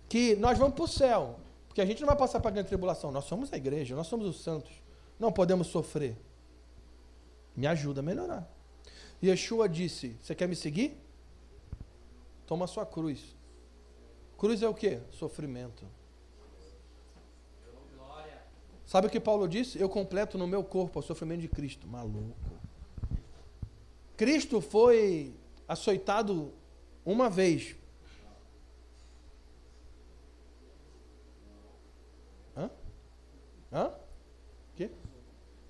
[0.08, 1.40] Que nós vamos para o céu.
[1.68, 3.12] Porque a gente não vai passar para a grande tribulação.
[3.12, 4.72] Nós somos a igreja, nós somos os santos.
[5.20, 6.16] Não podemos sofrer.
[7.56, 8.53] Me ajuda a melhorar.
[9.24, 10.98] Yeshua disse: Você quer me seguir?
[12.46, 13.36] Toma sua cruz.
[14.38, 15.00] Cruz é o que?
[15.12, 15.86] Sofrimento.
[18.86, 19.80] Sabe o que Paulo disse?
[19.80, 21.88] Eu completo no meu corpo o sofrimento de Cristo.
[21.88, 22.36] Maluco.
[24.18, 25.34] Cristo foi
[25.68, 26.54] açoitado
[27.06, 27.76] uma vez.
[32.56, 32.70] Hã?
[33.72, 33.94] Hã?
[34.76, 34.92] Que?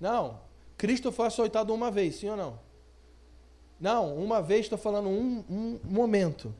[0.00, 0.42] Não.
[0.76, 2.63] Cristo foi açoitado uma vez, sim ou não?
[3.80, 6.54] Não, uma vez estou falando um, um momento.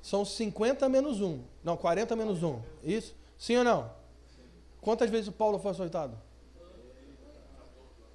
[0.00, 1.42] São 50 menos 1.
[1.62, 2.60] Não, 40 menos 1.
[2.82, 3.14] Isso?
[3.38, 3.90] Sim ou não?
[4.80, 6.16] Quantas vezes o Paulo foi açoitado?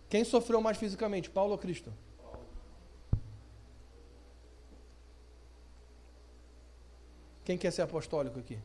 [0.09, 1.93] Quem sofreu mais fisicamente, Paulo ou Cristo?
[7.43, 8.57] Quem quer ser apostólico aqui?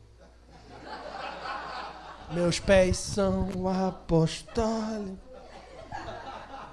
[2.31, 5.17] Meus pés são apostólicos.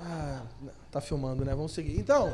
[0.07, 0.43] Ah,
[0.91, 1.55] tá filmando, né?
[1.55, 1.99] Vamos seguir.
[1.99, 2.33] Então,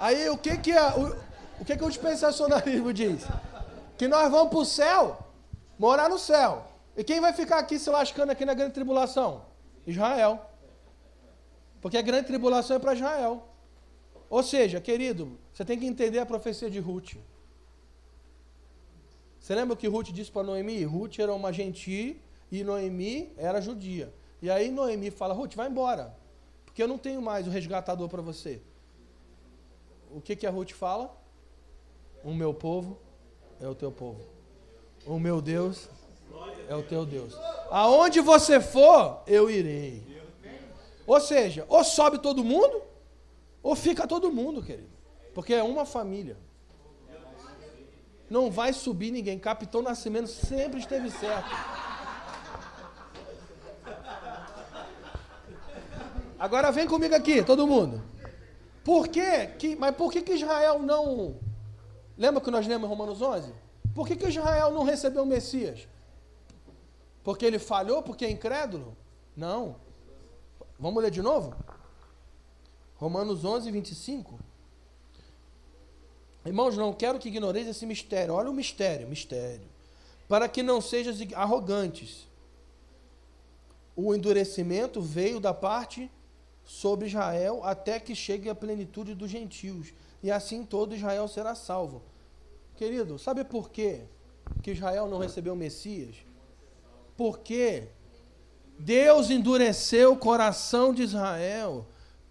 [0.00, 1.16] aí o que que, é, o,
[1.60, 3.22] o, que que o dispensacionalismo diz?
[3.98, 5.18] Que nós vamos para o céu,
[5.78, 6.64] morar no céu.
[6.96, 9.44] E quem vai ficar aqui se lascando aqui na grande tribulação?
[9.86, 10.40] Israel.
[11.80, 13.46] Porque a grande tribulação é para Israel.
[14.28, 17.16] Ou seja, querido, você tem que entender a profecia de Ruth.
[19.38, 20.84] Você lembra o que Ruth disse para Noemi?
[20.84, 22.16] Ruth era uma gentia
[22.52, 24.12] e Noemi era judia.
[24.40, 26.14] E aí Noemi fala: Ruth, vai embora,
[26.64, 28.62] porque eu não tenho mais o resgatador para você.
[30.12, 31.16] O que, que a Ruth fala?
[32.24, 32.98] O meu povo
[33.60, 34.20] é o teu povo.
[35.06, 35.88] O meu Deus
[36.68, 37.34] é o teu Deus.
[37.70, 40.04] Aonde você for, eu irei.
[41.06, 42.82] Ou seja, ou sobe todo mundo,
[43.62, 44.90] ou fica todo mundo, querido.
[45.34, 46.36] Porque é uma família.
[48.28, 49.38] Não vai subir ninguém.
[49.38, 51.50] Capitão Nascimento sempre esteve certo.
[56.38, 58.00] Agora vem comigo aqui, todo mundo.
[58.84, 59.46] Por quê?
[59.58, 61.36] Que, mas por que, que Israel não.
[62.16, 63.52] Lembra que nós lemos em Romanos 11?
[63.94, 65.86] Por que, que Israel não recebeu o Messias?
[67.22, 68.02] Porque ele falhou?
[68.02, 68.96] Porque é incrédulo?
[69.36, 69.76] Não.
[70.78, 71.54] Vamos ler de novo?
[72.96, 74.38] Romanos 11, 25.
[76.44, 78.34] Irmãos, não quero que ignoreis esse mistério.
[78.34, 79.68] Olha o mistério, mistério.
[80.28, 82.26] Para que não sejam arrogantes.
[83.94, 86.10] O endurecimento veio da parte
[86.70, 89.92] sobre Israel até que chegue a plenitude dos gentios.
[90.22, 92.00] E assim todo Israel será salvo.
[92.76, 94.02] Querido, sabe por quê
[94.62, 96.14] que Israel não recebeu o Messias?
[97.16, 97.88] Porque
[98.78, 101.86] Deus endureceu o coração de Israel.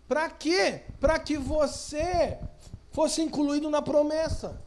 [0.07, 0.83] Para quê?
[1.01, 2.39] Para que você
[2.91, 4.59] fosse incluído na promessa.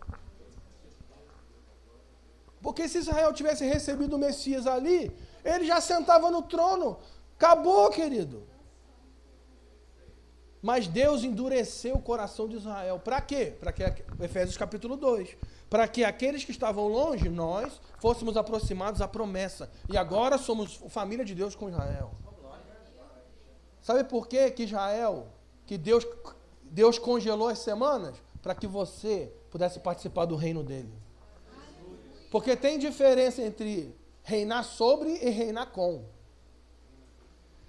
[2.61, 5.11] Porque se Israel tivesse recebido o Messias ali,
[5.43, 6.99] ele já sentava no trono.
[7.37, 8.52] Acabou, querido.
[10.63, 13.01] Mas Deus endureceu o coração de Israel.
[13.01, 13.53] Para quê?
[13.59, 13.83] Para que
[14.21, 15.37] Efésios capítulo 2,
[15.69, 19.69] para que aqueles que estavam longe, nós fôssemos aproximados à promessa.
[19.93, 22.13] E agora somos família de Deus com Israel.
[23.81, 25.27] Sabe por quê que Israel,
[25.67, 26.07] que Deus
[26.63, 30.93] Deus congelou as semanas para que você pudesse participar do reino dele.
[32.31, 36.03] Porque tem diferença entre reinar sobre e reinar com.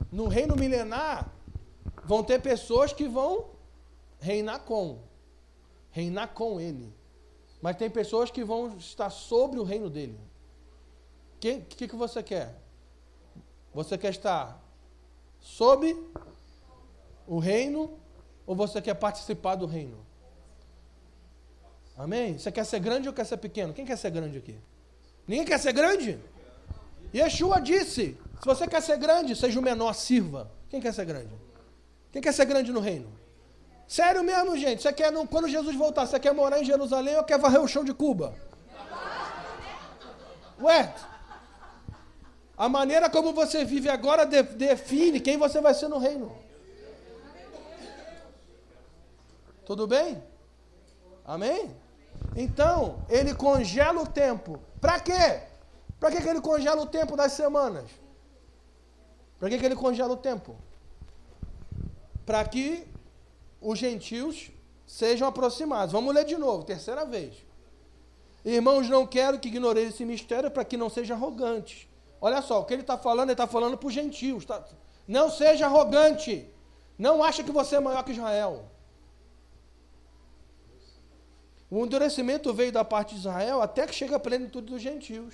[0.09, 1.29] No reino milenar,
[2.05, 3.45] vão ter pessoas que vão
[4.19, 4.99] reinar com,
[5.91, 6.93] reinar com ele.
[7.61, 10.19] Mas tem pessoas que vão estar sobre o reino dele.
[11.35, 12.55] O que, que, que você quer?
[13.73, 14.61] Você quer estar
[15.39, 15.95] sob
[17.27, 17.97] o reino
[18.45, 19.97] ou você quer participar do reino?
[21.97, 22.37] Amém?
[22.37, 23.73] Você quer ser grande ou quer ser pequeno?
[23.73, 24.57] Quem quer ser grande aqui?
[25.27, 26.19] Ninguém quer ser grande?
[27.13, 30.51] Yeshua disse: se você quer ser grande, seja o menor, sirva.
[30.69, 31.33] Quem quer ser grande?
[32.13, 33.11] Quem quer ser grande no reino?
[33.87, 34.83] Sério mesmo, gente?
[34.83, 37.83] Você quer, quando Jesus voltar, você quer morar em Jerusalém ou quer varrer o chão
[37.83, 38.35] de Cuba?
[40.61, 40.93] Ué,
[42.55, 46.31] a maneira como você vive agora define quem você vai ser no reino.
[49.65, 50.23] Tudo bem?
[51.25, 51.75] Amém?
[52.35, 54.59] Então, ele congela o tempo.
[54.79, 55.41] Para quê?
[55.99, 57.89] Para que, que ele congela o tempo das semanas?
[59.39, 60.55] Para que, que ele congela o tempo?
[62.25, 62.87] Para que
[63.61, 64.51] os gentios
[64.85, 65.91] sejam aproximados.
[65.91, 67.33] Vamos ler de novo, terceira vez.
[68.45, 71.87] Irmãos, não quero que ignoreis esse mistério para que não sejam arrogantes.
[72.19, 74.45] Olha só, o que ele está falando, ele está falando para os gentios.
[74.45, 74.63] Tá?
[75.07, 76.49] Não seja arrogante.
[76.97, 78.65] Não acha que você é maior que Israel.
[81.71, 85.33] O endurecimento veio da parte de Israel até que chega a plenitude dos gentios.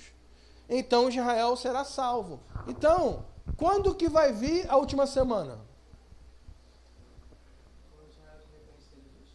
[0.68, 2.40] Então Israel será salvo.
[2.66, 3.26] Então,
[3.56, 5.58] quando que vai vir a última semana?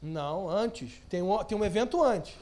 [0.02, 1.02] Não, antes.
[1.10, 2.36] Tem um, tem um evento antes.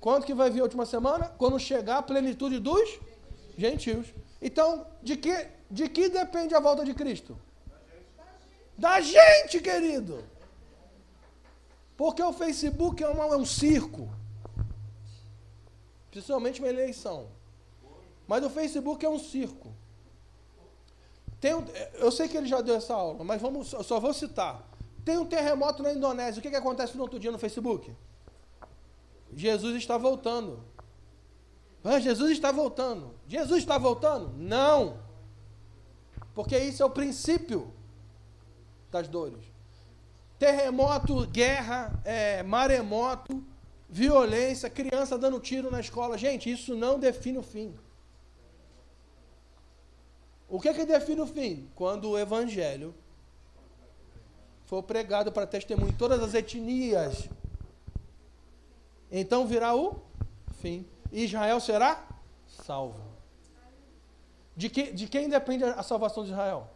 [0.00, 1.28] Quando que vai vir a última semana?
[1.38, 2.98] Quando chegar a plenitude dos
[3.56, 4.06] gentios.
[4.40, 7.38] Então, de que, de que depende a volta de Cristo?
[8.76, 10.24] Da gente, querido.
[11.96, 14.12] Porque o Facebook é, uma, é um circo.
[16.10, 17.28] Principalmente uma eleição.
[18.26, 19.72] Mas o Facebook é um circo.
[21.40, 21.52] Tem
[21.94, 24.64] eu sei que ele já deu essa aula, mas vamos, eu só vou citar.
[25.04, 26.38] Tem um terremoto na Indonésia.
[26.38, 27.94] O que, que acontece no outro dia no Facebook?
[29.34, 30.64] Jesus está voltando.
[31.82, 33.14] Ah, Jesus está voltando.
[33.26, 34.32] Jesus está voltando?
[34.36, 34.98] Não.
[36.34, 37.72] Porque isso é o princípio
[38.90, 39.52] das dores
[40.42, 43.44] terremoto, guerra, é, maremoto,
[43.88, 46.18] violência, criança dando tiro na escola.
[46.18, 47.72] Gente, isso não define o fim.
[50.48, 51.70] O que, que define o fim?
[51.76, 52.92] Quando o evangelho
[54.72, 57.28] for pregado para testemunho em todas as etnias.
[59.10, 60.00] Então virá o
[60.62, 60.88] fim.
[61.12, 62.08] Israel será
[62.48, 62.98] salvo.
[64.56, 66.70] De, que, de quem depende a salvação de Israel?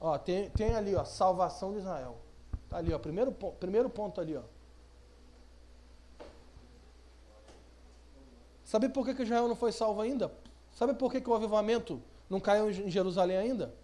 [0.00, 2.16] Ó, tem, tem ali, ó, salvação de Israel.
[2.64, 4.34] Está ali, ó, primeiro, primeiro ponto ali.
[4.34, 4.42] Ó.
[8.64, 10.32] Sabe por que, que Israel não foi salvo ainda?
[10.72, 12.00] Sabe por que, que o avivamento
[12.30, 13.74] não caiu em Jerusalém ainda?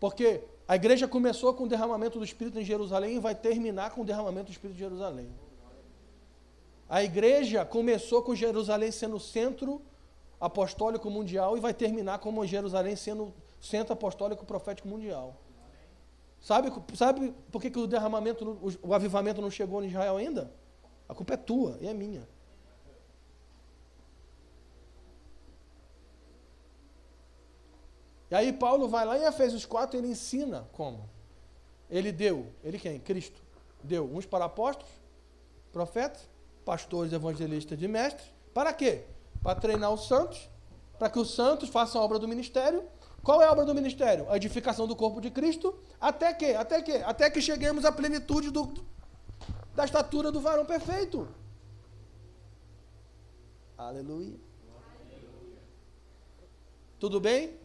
[0.00, 4.02] Porque a igreja começou com o derramamento do Espírito em Jerusalém e vai terminar com
[4.02, 5.28] o derramamento do Espírito em Jerusalém.
[6.88, 9.82] A igreja começou com Jerusalém sendo o centro
[10.40, 15.36] apostólico mundial e vai terminar como Jerusalém sendo centro apostólico profético mundial.
[16.40, 20.52] Sabe, sabe por que, que o derramamento, o, o avivamento não chegou em Israel ainda?
[21.08, 22.28] A culpa é tua e é minha.
[28.32, 31.06] E aí Paulo vai lá em Efésios 4 ele ensina como.
[31.90, 32.98] Ele deu, ele quem?
[32.98, 33.38] Cristo.
[33.84, 34.90] Deu uns para apóstolos,
[35.70, 36.26] profetas,
[36.64, 38.24] pastores, evangelistas e mestres.
[38.54, 39.04] Para quê?
[39.42, 40.48] Para treinar os santos,
[40.98, 42.82] para que os santos façam a obra do ministério.
[43.22, 44.26] Qual é a obra do ministério?
[44.30, 45.78] A edificação do corpo de Cristo.
[46.00, 46.54] Até que?
[46.54, 46.92] Até que?
[46.92, 48.72] Até que cheguemos à plenitude do,
[49.74, 51.28] da estatura do varão perfeito.
[53.76, 54.40] Aleluia.
[56.98, 57.60] Tudo bem?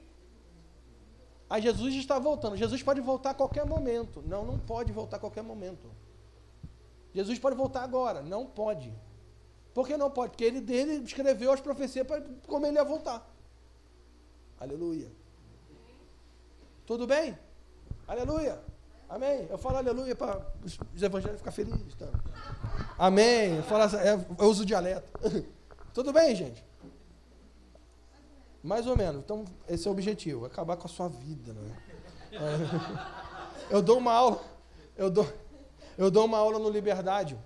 [1.50, 2.58] Aí Jesus está voltando.
[2.58, 4.22] Jesus pode voltar a qualquer momento.
[4.26, 5.90] Não, não pode voltar a qualquer momento.
[7.14, 8.22] Jesus pode voltar agora.
[8.22, 8.94] Não pode.
[9.74, 10.32] Por que não pode?
[10.32, 13.26] Porque ele dele escreveu as profecias para como ele ia voltar.
[14.60, 15.10] Aleluia.
[16.86, 17.38] Tudo bem?
[18.08, 18.60] Aleluia.
[19.10, 19.48] Amém.
[19.50, 21.96] Eu falo aleluia para os evangélicos ficar felizes.
[21.96, 22.08] Tá?
[22.98, 23.58] Amém.
[23.58, 23.84] Eu, falo,
[24.40, 25.12] eu uso dialeto.
[25.94, 26.67] Tudo bem, gente?
[28.68, 29.22] Mais ou menos.
[29.24, 31.54] Então, esse é o objetivo, acabar com a sua vida.
[31.54, 31.72] Né?
[33.72, 34.42] Eu dou uma aula,
[34.96, 35.28] eu dou,
[35.98, 37.38] eu dou uma aula no Liberdade,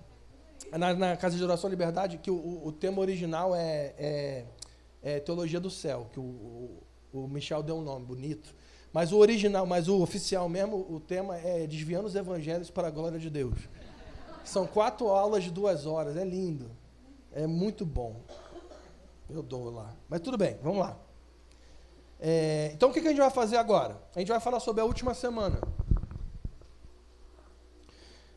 [0.70, 4.44] na, na Casa de Oração Liberdade, que o, o tema original é, é,
[5.02, 6.70] é, Teologia do Céu, que o,
[7.12, 8.54] o, Michel deu um nome bonito.
[8.92, 12.90] Mas o original, mas o oficial mesmo, o tema é Desviando os Evangelhos para a
[12.90, 13.58] Glória de Deus.
[14.44, 16.70] São quatro aulas de duas horas, é lindo.
[17.32, 18.20] É muito bom.
[19.28, 19.92] Eu dou lá.
[20.08, 20.96] Mas tudo bem, vamos lá.
[22.24, 24.00] É, então o que, que a gente vai fazer agora?
[24.14, 25.60] A gente vai falar sobre a última semana.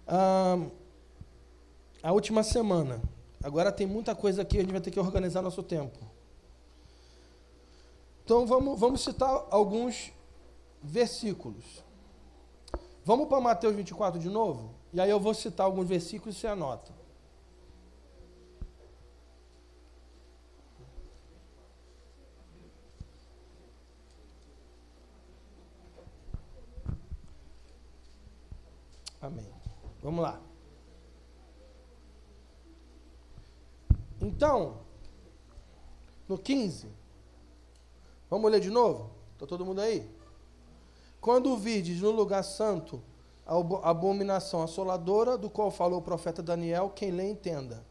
[0.07, 0.57] Ah,
[2.01, 2.99] a última semana.
[3.43, 5.99] Agora tem muita coisa aqui, a gente vai ter que organizar nosso tempo.
[8.23, 10.11] Então vamos, vamos citar alguns
[10.81, 11.83] versículos.
[13.03, 14.73] Vamos para Mateus 24 de novo?
[14.91, 16.91] E aí eu vou citar alguns versículos e você anota.
[29.26, 29.51] Amém.
[30.03, 30.39] Vamos lá.
[34.21, 34.78] Então,
[36.28, 36.88] no 15,
[38.30, 39.09] vamos ler de novo?
[39.34, 40.07] Está todo mundo aí?
[41.19, 43.01] Quando virdes no lugar santo
[43.47, 47.84] a abominação assoladora, do qual falou o profeta Daniel, quem lê entenda.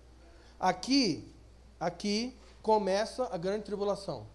[0.59, 1.33] Aqui,
[1.81, 4.27] aqui começa a grande tribulação.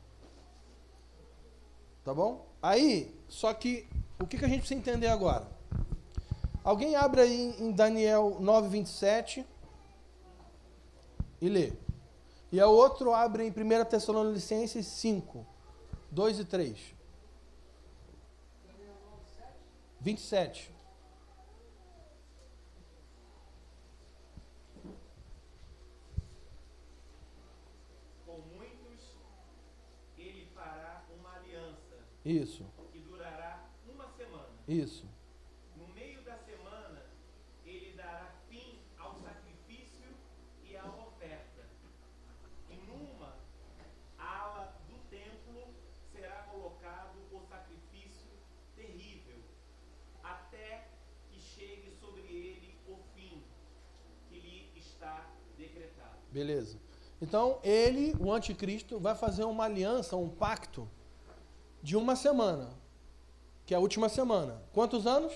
[2.04, 2.46] Tá bom?
[2.62, 3.88] Aí, só que
[4.20, 5.59] o que, que a gente precisa entender agora?
[6.64, 9.46] Alguém abre aí em Daniel 9, 27
[11.42, 11.74] e lê.
[12.52, 15.46] E o outro abre em 1 Tessalonicenses 5,
[16.12, 16.96] 2 e 3.
[20.02, 20.72] 27.
[28.26, 29.18] Com muitos
[30.18, 31.98] ele fará uma aliança.
[32.26, 32.66] Isso.
[32.92, 34.50] Que durará uma semana.
[34.68, 35.06] Isso.
[56.32, 56.78] Beleza.
[57.22, 60.88] Então, ele, o anticristo, vai fazer uma aliança, um pacto
[61.82, 62.70] de uma semana,
[63.66, 64.62] que é a última semana.
[64.74, 65.34] Quantos anos?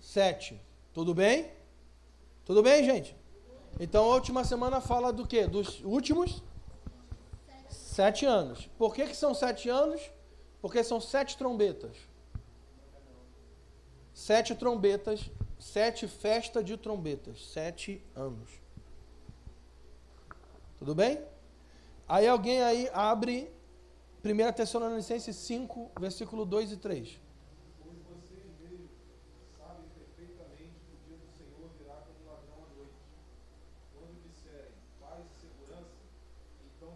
[0.00, 0.60] Sete.
[0.92, 1.50] Tudo bem?
[2.44, 3.16] Tudo bem, gente?
[3.80, 5.46] Então, a última semana fala do quê?
[5.46, 6.42] Dos últimos
[7.68, 8.68] sete anos.
[8.78, 10.00] Por que, que são sete anos?
[10.60, 11.96] Porque são sete trombetas.
[14.12, 18.50] Sete trombetas, sete festas de trombetas, sete anos.
[20.78, 21.20] Tudo bem?
[22.08, 23.50] Aí alguém aí abre
[24.24, 27.20] 1 Tessalonicenses 5, versículo 2 e 3.
[27.82, 28.90] Pois vocês mesmos
[29.58, 32.94] sabem perfeitamente que o dia do Senhor virá como ladrão à noite.
[33.92, 34.70] Quando disserem
[35.00, 35.98] paz e segurança,
[36.76, 36.88] então.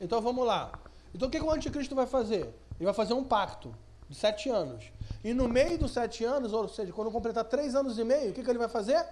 [0.00, 0.72] Então vamos lá.
[1.14, 2.54] Então o que, que o anticristo vai fazer?
[2.76, 3.74] Ele vai fazer um pacto
[4.08, 4.90] de sete anos.
[5.22, 8.32] E no meio dos sete anos, ou seja, quando completar três anos e meio, o
[8.32, 9.04] que, que ele vai fazer?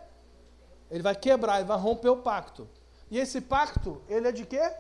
[0.91, 2.69] Ele vai quebrar, ele vai romper o pacto.
[3.11, 4.73] E esse pacto, ele é de quê?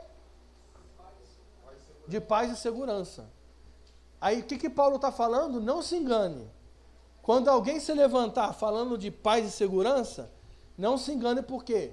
[2.07, 3.29] De paz e segurança.
[4.21, 5.61] Aí o que, que Paulo está falando?
[5.61, 6.51] Não se engane.
[7.23, 10.31] Quando alguém se levantar falando de paz e segurança,
[10.79, 11.93] não se engane porque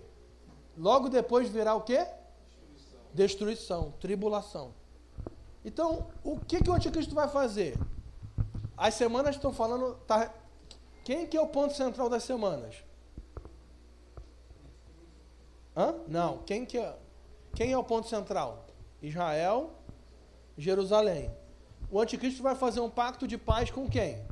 [0.78, 2.06] logo depois virá o quê?
[3.14, 4.74] Destruição, tribulação.
[5.66, 7.78] Então, o que, que o anticristo vai fazer?
[8.78, 9.96] As semanas estão falando.
[10.08, 10.34] Tá,
[11.04, 12.84] quem que é o ponto central das semanas?
[15.76, 15.96] Hã?
[16.08, 16.40] Não.
[16.40, 16.96] Quem que é,
[17.56, 18.66] quem é o ponto central?
[19.02, 19.72] Israel,
[20.58, 21.32] Jerusalém.
[21.92, 24.26] O anticristo vai fazer um pacto de paz com quem?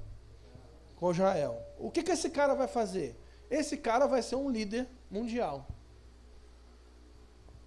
[0.96, 1.62] Com Israel.
[1.78, 3.16] O que, que esse cara vai fazer?
[3.50, 5.68] Esse cara vai ser um líder mundial.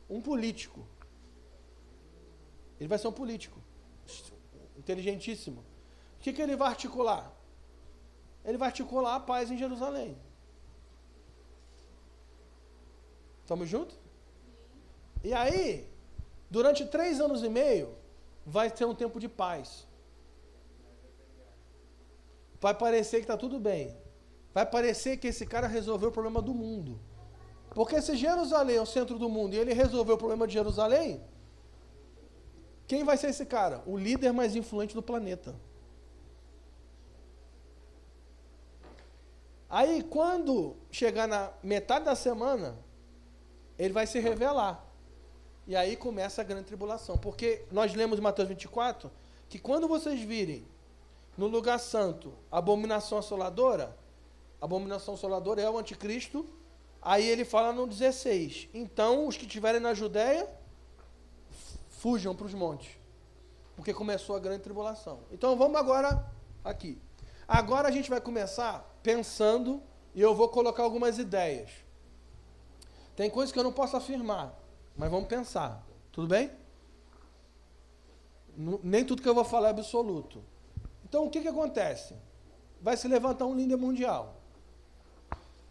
[0.09, 0.87] Um político.
[2.81, 3.61] Ele vai ser um político.
[4.77, 5.65] Inteligentíssimo.
[6.25, 7.31] Que, que ele vai articular?
[8.47, 10.17] Ele vai articular a paz em Jerusalém.
[13.43, 13.95] Estamos juntos?
[15.23, 15.87] E aí,
[16.49, 17.95] durante três anos e meio,
[18.47, 19.87] vai ter um tempo de paz.
[22.59, 23.95] Vai parecer que está tudo bem.
[24.55, 26.99] Vai parecer que esse cara resolveu o problema do mundo.
[27.75, 31.23] Porque se Jerusalém é o centro do mundo e ele resolveu o problema de Jerusalém,
[32.87, 33.83] quem vai ser esse cara?
[33.85, 35.55] O líder mais influente do planeta.
[39.75, 42.79] Aí, quando chegar na metade da semana,
[43.77, 44.87] ele vai se revelar.
[45.67, 47.19] E aí começa a grande tribulação.
[47.19, 49.11] Porque nós lemos em Mateus 24
[49.49, 50.65] que quando vocês virem
[51.37, 53.99] no lugar santo abominação assoladora,
[54.61, 56.47] abominação assoladora é o anticristo.
[57.03, 60.49] Aí ele fala no 16: Então os que estiverem na Judéia
[61.89, 62.97] fujam para os montes.
[63.75, 65.19] Porque começou a grande tribulação.
[65.33, 66.97] Então vamos agora aqui.
[67.47, 69.83] Agora a gente vai começar pensando
[70.15, 71.71] e eu vou colocar algumas ideias.
[73.15, 74.59] Tem coisas que eu não posso afirmar,
[74.97, 75.85] mas vamos pensar.
[76.11, 76.51] Tudo bem?
[78.57, 80.43] Nem tudo que eu vou falar é absoluto.
[81.05, 82.17] Então o que, que acontece?
[82.81, 84.37] Vai se levantar um líder mundial.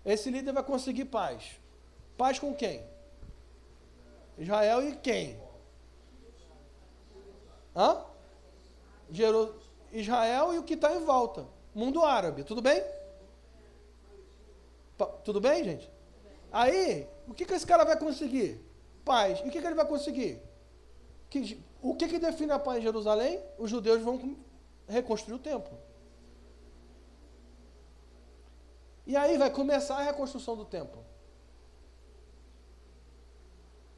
[0.06, 1.60] Esse líder vai conseguir paz.
[2.18, 2.86] Paz com quem?
[4.38, 5.40] Israel e quem?
[7.76, 8.06] Hã?
[9.92, 11.46] Israel e o que está em volta.
[11.74, 12.44] Mundo árabe.
[12.44, 12.84] Tudo bem?
[14.98, 15.90] Pa tudo bem, gente?
[16.52, 18.62] Aí, o que, que esse cara vai conseguir?
[19.04, 19.40] Paz.
[19.40, 20.42] E o que, que ele vai conseguir?
[21.30, 23.42] Que, o que, que define a paz em Jerusalém?
[23.58, 24.38] Os judeus vão
[24.88, 25.78] reconstruir o templo.
[29.06, 31.04] E aí vai começar a reconstrução do templo.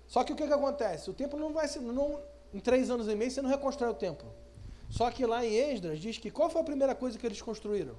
[0.07, 1.09] Só que o que, que acontece?
[1.09, 1.81] O templo não vai ser.
[1.81, 2.21] Não,
[2.53, 4.33] em três anos e meio você não reconstrói o templo.
[4.95, 7.97] Só que lá em Esdras diz que qual foi a primeira coisa que eles construíram?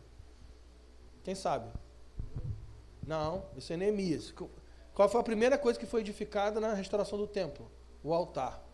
[1.23, 1.71] Quem sabe?
[3.07, 4.33] Não, isso é Neemias.
[4.95, 7.71] Qual foi a primeira coisa que foi edificada na restauração do templo?
[8.03, 8.65] O altar.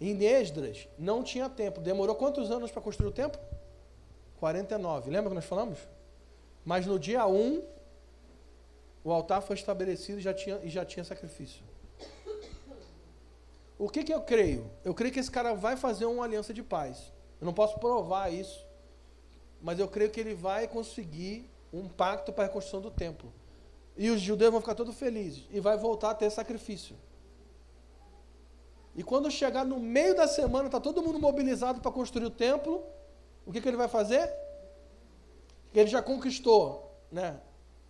[0.00, 1.80] Em Esdras não tinha templo.
[1.80, 3.40] Demorou quantos anos para construir o templo?
[4.40, 5.08] 49.
[5.08, 5.78] Lembra que nós falamos?
[6.64, 7.62] Mas no dia 1,
[9.04, 11.71] o altar foi estabelecido e já tinha, e já tinha sacrifício.
[13.82, 14.70] O que, que eu creio?
[14.84, 17.12] Eu creio que esse cara vai fazer uma aliança de paz.
[17.40, 18.64] Eu não posso provar isso,
[19.60, 23.32] mas eu creio que ele vai conseguir um pacto para a reconstrução do templo.
[23.96, 26.94] E os judeus vão ficar todos felizes e vai voltar a ter sacrifício.
[28.94, 32.84] E quando chegar no meio da semana, está todo mundo mobilizado para construir o templo,
[33.44, 34.32] o que, que ele vai fazer?
[35.74, 37.40] Ele já conquistou, né?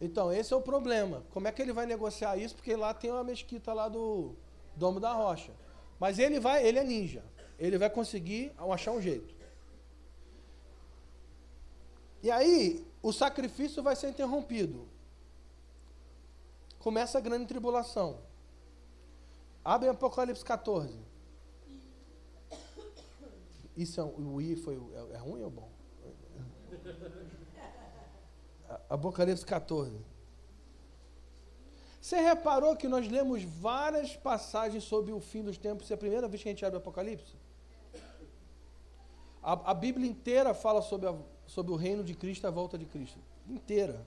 [0.00, 1.22] Então, esse é o problema.
[1.30, 2.56] Como é que ele vai negociar isso?
[2.56, 4.34] Porque lá tem uma mesquita lá do
[4.74, 5.52] Domo da Rocha.
[6.00, 7.24] Mas ele vai, ele é ninja.
[7.56, 9.32] Ele vai conseguir achar um jeito.
[12.20, 14.88] E aí, o sacrifício vai ser interrompido.
[16.86, 18.20] Começa a grande tribulação.
[19.64, 20.96] Abre Apocalipse 14.
[23.76, 25.68] Isso é, o I foi é, é ruim ou bom?
[28.88, 29.98] Apocalipse 14.
[32.00, 35.90] Você reparou que nós lemos várias passagens sobre o fim dos tempos?
[35.90, 37.34] É a primeira vez que a gente abre Apocalipse?
[39.42, 41.18] A, a Bíblia inteira fala sobre, a-
[41.48, 43.18] sobre o reino de Cristo a volta de Cristo.
[43.48, 44.06] Inteira.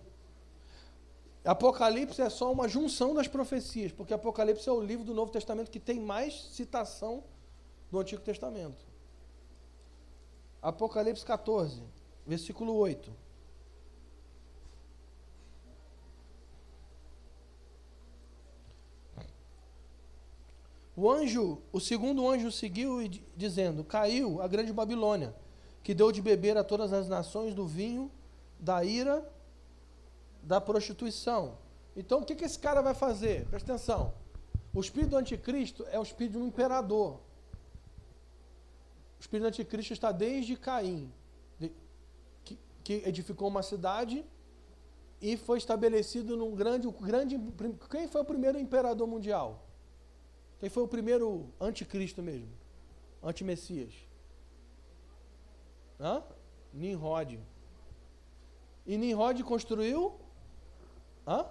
[1.44, 5.72] Apocalipse é só uma junção das profecias, porque Apocalipse é o livro do Novo Testamento
[5.72, 7.24] que tem mais citação
[7.90, 8.86] do Antigo Testamento.
[10.62, 11.82] Apocalipse 14,
[12.28, 13.12] versículo 8.
[20.96, 25.34] O anjo, o segundo anjo seguiu di- dizendo: Caiu a grande Babilônia,
[25.82, 28.12] que deu de beber a todas as nações do vinho,
[28.60, 29.26] da ira,
[30.42, 31.58] da prostituição.
[31.96, 33.46] Então, o que, que esse cara vai fazer?
[33.48, 34.14] Presta atenção.
[34.74, 37.20] O espírito do anticristo é o espírito um imperador.
[39.18, 41.12] O espírito do anticristo está desde Caim,
[42.44, 44.26] que, que edificou uma cidade
[45.22, 47.38] e foi estabelecido num grande, grande.
[47.90, 49.66] Quem foi o primeiro imperador mundial?
[50.60, 52.50] Quem foi o primeiro anticristo mesmo?
[53.22, 53.94] Antimessias?
[56.00, 56.24] Hã?
[56.74, 57.40] Nimrod.
[58.86, 60.16] E Nimrod construiu
[61.30, 61.46] hã?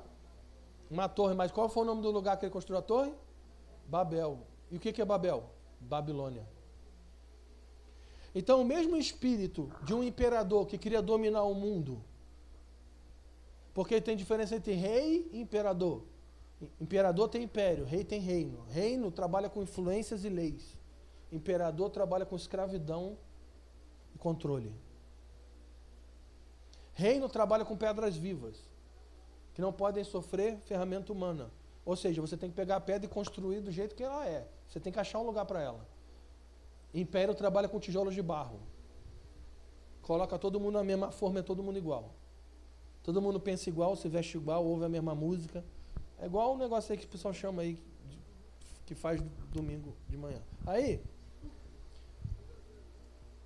[0.90, 3.12] uma torre, mas qual foi o nome do lugar que ele construiu a torre?
[3.86, 4.46] Babel.
[4.70, 5.50] E o que é Babel?
[5.80, 6.46] Babilônia.
[8.34, 12.02] Então, o mesmo espírito de um imperador que queria dominar o mundo,
[13.74, 16.04] porque tem diferença entre rei e imperador.
[16.80, 18.64] Imperador tem império, rei tem reino.
[18.68, 20.76] Reino trabalha com influências e leis.
[21.30, 23.16] Imperador trabalha com escravidão
[24.14, 24.74] e controle.
[26.92, 28.60] Reino trabalha com pedras vivas,
[29.58, 31.50] que não podem sofrer ferramenta humana.
[31.84, 34.46] Ou seja, você tem que pegar a pedra e construir do jeito que ela é.
[34.68, 35.84] Você tem que achar um lugar para ela.
[36.94, 38.60] Império trabalha com tijolos de barro.
[40.00, 42.14] Coloca todo mundo na mesma forma, é todo mundo igual.
[43.02, 45.64] Todo mundo pensa igual, se veste igual, ouve a mesma música.
[46.20, 47.82] É igual o negócio aí que o pessoal chama aí,
[48.86, 50.40] que faz domingo de manhã.
[50.64, 51.02] Aí,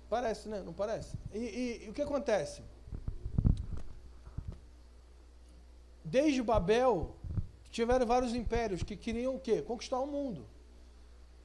[0.07, 0.61] parece, né?
[0.61, 1.17] Não parece?
[1.33, 2.61] E, e, e o que acontece?
[6.13, 7.15] Desde Babel,
[7.71, 9.63] tiveram vários impérios que queriam o quê?
[9.63, 10.45] Conquistar o mundo.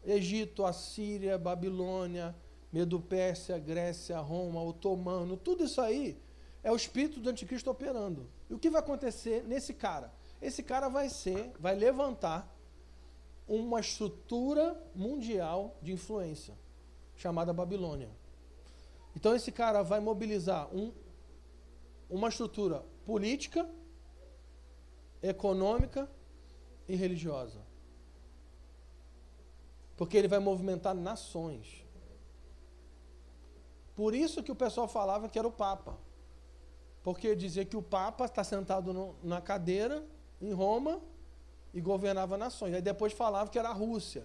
[0.05, 2.37] Egito, Assíria, Babilônia,
[2.71, 6.21] Medo-Pérsia, Grécia, Roma, Otomano, tudo isso aí
[6.63, 8.29] é o espírito do anticristo operando.
[8.51, 10.13] E o que vai acontecer nesse cara?
[10.39, 12.55] Esse cara vai ser, vai levantar
[13.49, 16.55] uma estrutura mundial de influência
[17.17, 18.11] chamada Babilônia.
[19.17, 20.93] Então esse cara vai mobilizar um,
[22.11, 23.67] uma estrutura política,
[25.23, 26.09] econômica
[26.89, 27.61] e religiosa.
[29.97, 31.85] Porque ele vai movimentar nações.
[33.97, 35.99] Por isso que o pessoal falava que era o Papa.
[37.03, 40.05] Porque dizia que o Papa está sentado no, na cadeira
[40.41, 41.01] em Roma
[41.75, 42.75] e governava nações.
[42.75, 44.25] Aí depois falava que era a Rússia.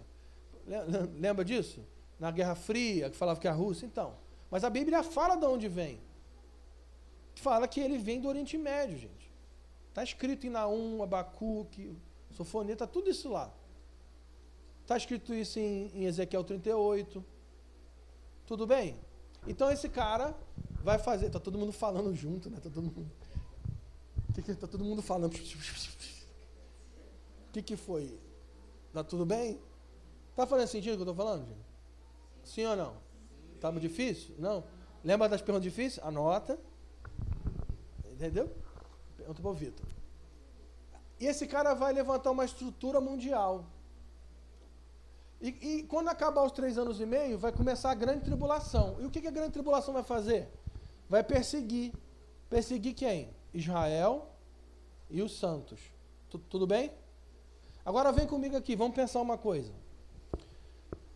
[1.19, 1.83] Lembra disso?
[2.19, 3.85] Na Guerra Fria, que falava que era a Rússia.
[3.85, 4.15] Então.
[4.51, 5.99] Mas a Bíblia fala de onde vem.
[7.33, 9.32] Fala que ele vem do Oriente Médio, gente.
[9.93, 11.95] Está escrito em Naum, Abacuque,
[12.31, 13.53] Sofoneta, tudo isso lá.
[14.81, 17.23] Está escrito isso em, em Ezequiel 38.
[18.47, 18.99] Tudo bem?
[19.45, 20.35] Então esse cara
[20.83, 21.27] vai fazer.
[21.27, 22.57] Está todo mundo falando junto, né?
[22.57, 23.11] Está todo mundo.
[24.35, 25.31] Está todo mundo falando.
[25.31, 25.35] O
[27.53, 28.19] que, que foi?
[28.87, 29.61] Está tudo bem?
[30.31, 31.67] Está fazendo sentido o que eu estou falando, gente?
[32.43, 32.97] Sim ou não?
[33.61, 34.33] Muito difícil?
[34.39, 34.63] Não?
[35.03, 36.03] Lembra das perguntas difíceis?
[36.03, 36.59] Anota.
[38.11, 38.62] Entendeu?
[39.23, 39.85] Pergunta para o Vitor.
[41.17, 43.65] E esse cara vai levantar uma estrutura mundial.
[45.39, 48.97] E, e, quando acabar os três anos e meio, vai começar a grande tribulação.
[48.99, 50.49] E o que, que a grande tribulação vai fazer?
[51.09, 51.93] Vai perseguir.
[52.49, 53.29] Perseguir quem?
[53.53, 54.27] Israel
[55.09, 55.79] e os santos.
[56.29, 56.91] T tudo bem?
[57.85, 59.71] Agora vem comigo aqui, vamos pensar uma coisa.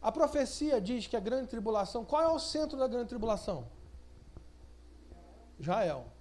[0.02, 3.68] A profecia diz que a grande tribulação, qual é o centro da grande tribulação?
[5.60, 6.17] Israel.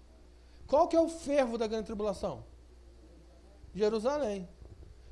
[0.67, 2.45] Qual que é o fervo da grande tribulação?
[3.75, 4.49] Jerusalém.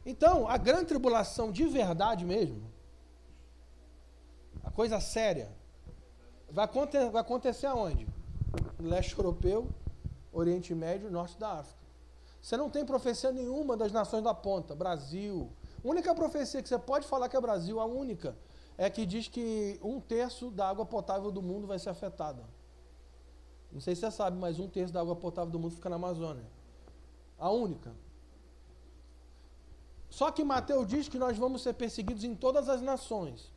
[0.05, 2.70] Então, a grande tribulação de verdade mesmo,
[4.62, 5.50] a coisa séria,
[6.50, 8.07] vai, acontecer, vai acontecer aonde?
[8.78, 9.68] No leste europeu,
[10.32, 11.82] Oriente Médio, norte da África.
[12.40, 15.50] Você não tem profecia nenhuma das nações da ponta, Brasil.
[15.82, 18.36] A única profecia que você pode falar que é Brasil, a única,
[18.76, 22.42] é que diz que um terço da água potável do mundo vai ser afetada.
[23.74, 25.96] Não sei se você sabe, mas um terço da água potável do mundo fica na
[25.96, 26.44] Amazônia.
[27.36, 27.92] A única.
[30.08, 33.52] Só que Mateus diz que nós vamos ser perseguidos em todas as nações.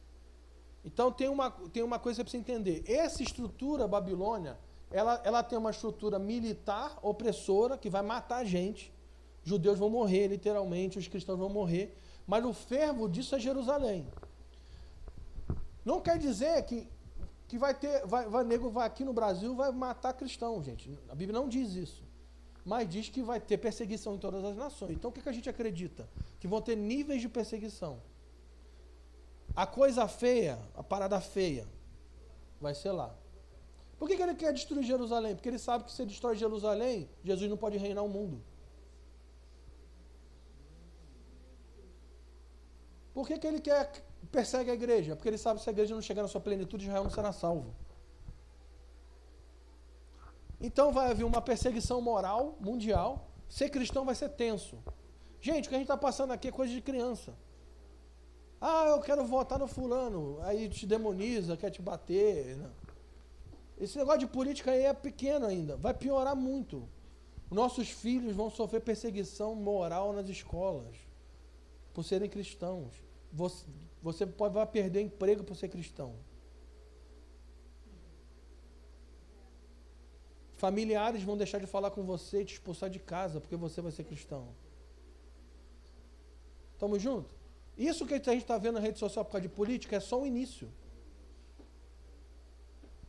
[0.84, 2.84] Então tem uma, tem uma coisa que você precisa entender.
[2.88, 4.58] Essa estrutura Babilônia,
[4.90, 8.92] ela, ela tem uma estrutura militar opressora que vai matar a gente.
[9.44, 11.96] Judeus vão morrer, literalmente, os cristãos vão morrer.
[12.26, 14.08] Mas o fervo disso é Jerusalém.
[15.86, 16.90] Não quer dizer que,
[17.48, 21.00] que vai ter, vai, vai, nego vai aqui no Brasil vai matar cristão, gente.
[21.10, 22.04] A Bíblia não diz isso.
[22.66, 24.92] Mas diz que vai ter perseguição em todas as nações.
[24.92, 26.10] Então o que, que a gente acredita?
[26.40, 28.02] Que vão ter níveis de perseguição.
[29.56, 31.66] A coisa feia, a parada feia,
[32.60, 33.16] vai ser lá.
[33.98, 35.34] Por que, que ele quer destruir Jerusalém?
[35.34, 38.44] Porque ele sabe que se destrói Jerusalém, Jesus não pode reinar o mundo.
[43.14, 43.92] Por que, que ele quer
[44.28, 45.16] persegue a igreja?
[45.16, 47.32] Porque ele sabe que se a igreja não chegar na sua plenitude, Israel não será
[47.32, 47.74] salvo.
[50.60, 53.30] Então vai haver uma perseguição moral mundial.
[53.48, 54.78] Ser cristão vai ser tenso.
[55.40, 57.34] Gente, o que a gente está passando aqui é coisa de criança.
[58.60, 60.40] Ah, eu quero votar no fulano.
[60.42, 62.58] Aí te demoniza, quer te bater.
[62.58, 62.72] Não.
[63.80, 65.78] Esse negócio de política aí é pequeno ainda.
[65.78, 66.90] Vai piorar muito.
[67.50, 70.96] Nossos filhos vão sofrer perseguição moral nas escolas
[71.94, 72.94] por serem cristãos.
[73.32, 73.66] Você,
[74.08, 76.16] você pode vai perder emprego por ser cristão.
[80.56, 83.92] Familiares vão deixar de falar com você e te expulsar de casa porque você vai
[83.92, 84.48] ser cristão.
[86.72, 87.30] Estamos juntos?
[87.78, 90.22] Isso que a gente está vendo na rede social por causa de política é só
[90.22, 90.72] o início.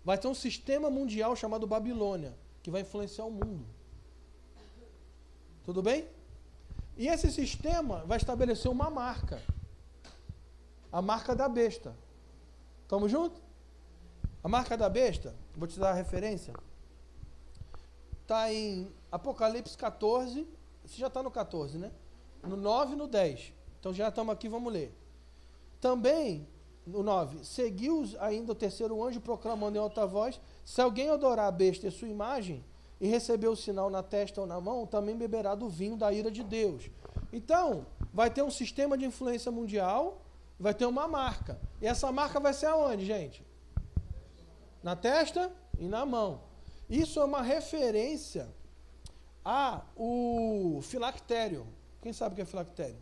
[0.05, 3.65] Vai ter um sistema mundial chamado Babilônia, que vai influenciar o mundo.
[5.65, 6.09] Tudo bem?
[6.97, 9.41] E esse sistema vai estabelecer uma marca.
[10.93, 11.95] A marca da besta.
[12.83, 13.41] Estamos juntos?
[14.43, 16.55] A marca da besta, vou te dar a referência.
[18.23, 20.47] Está em Apocalipse 14.
[20.85, 21.91] Você já está no 14, né?
[22.43, 23.53] No 9 e no 10.
[23.79, 24.95] Então já estamos aqui, vamos ler.
[25.81, 26.49] Também,
[26.87, 31.53] no 9, seguiu ainda o terceiro anjo proclamando em alta voz: Se alguém adorar a
[31.53, 32.65] besta e sua imagem,
[33.01, 36.31] e receber o sinal na testa ou na mão, também beberá do vinho da ira
[36.31, 36.91] de Deus.
[37.33, 40.21] Então, vai ter um sistema de influência mundial,
[40.59, 41.61] vai ter uma marca.
[41.81, 43.47] E essa marca vai ser aonde, gente?
[44.83, 46.43] Na testa e na mão.
[46.89, 48.49] Isso é uma referência
[49.45, 51.67] a o filactério.
[52.03, 52.99] Quem sabe o que é filactério?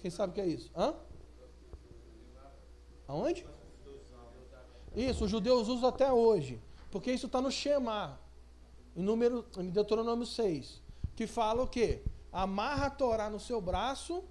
[0.00, 0.70] Quem sabe o que é isso?
[0.76, 0.94] Hã?
[3.06, 3.46] Aonde?
[4.94, 6.60] Isso, os judeus usam até hoje.
[6.90, 8.18] Porque isso está no Shema,
[8.96, 10.82] em, número, em Deuteronômio 6.
[11.14, 12.02] Que fala o quê?
[12.32, 14.24] Amarra a Torá no seu braço.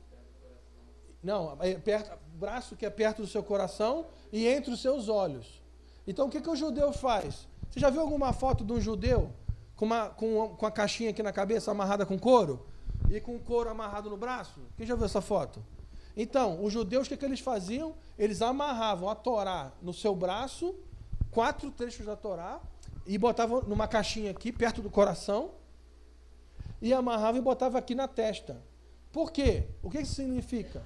[1.24, 5.62] Não, é perto, braço que é perto do seu coração e entre os seus olhos.
[6.06, 7.48] Então o que, que o judeu faz?
[7.70, 9.32] Você já viu alguma foto de um judeu
[9.76, 12.66] com, uma, com, com a caixinha aqui na cabeça amarrada com couro?
[13.10, 14.60] e com o couro amarrado no braço?
[14.76, 15.64] Quem já viu essa foto?
[16.16, 17.96] Então, os judeus, o que, que eles faziam?
[18.18, 20.76] Eles amarravam a Torá no seu braço,
[21.32, 22.60] quatro trechos da Torá,
[23.06, 25.52] e botavam numa caixinha aqui, perto do coração,
[26.82, 28.62] e amarravam e botavam aqui na testa.
[29.18, 29.64] Por quê?
[29.82, 30.84] O que isso significa?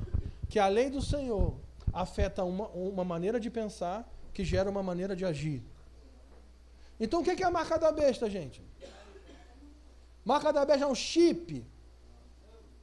[0.47, 1.53] Que a lei do Senhor
[1.91, 5.61] afeta uma, uma maneira de pensar que gera uma maneira de agir.
[6.97, 8.63] Então, o que é a marca da besta, gente?
[10.23, 11.65] Marca da besta é um chip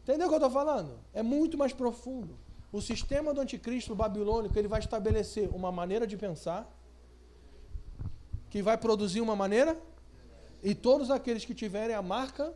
[0.02, 1.00] Entendeu o que eu estou falando?
[1.14, 2.38] É muito mais profundo.
[2.70, 6.70] O sistema do anticristo babilônico ele vai estabelecer uma maneira de pensar
[8.50, 9.80] que vai produzir uma maneira
[10.62, 12.54] e todos aqueles que tiverem a marca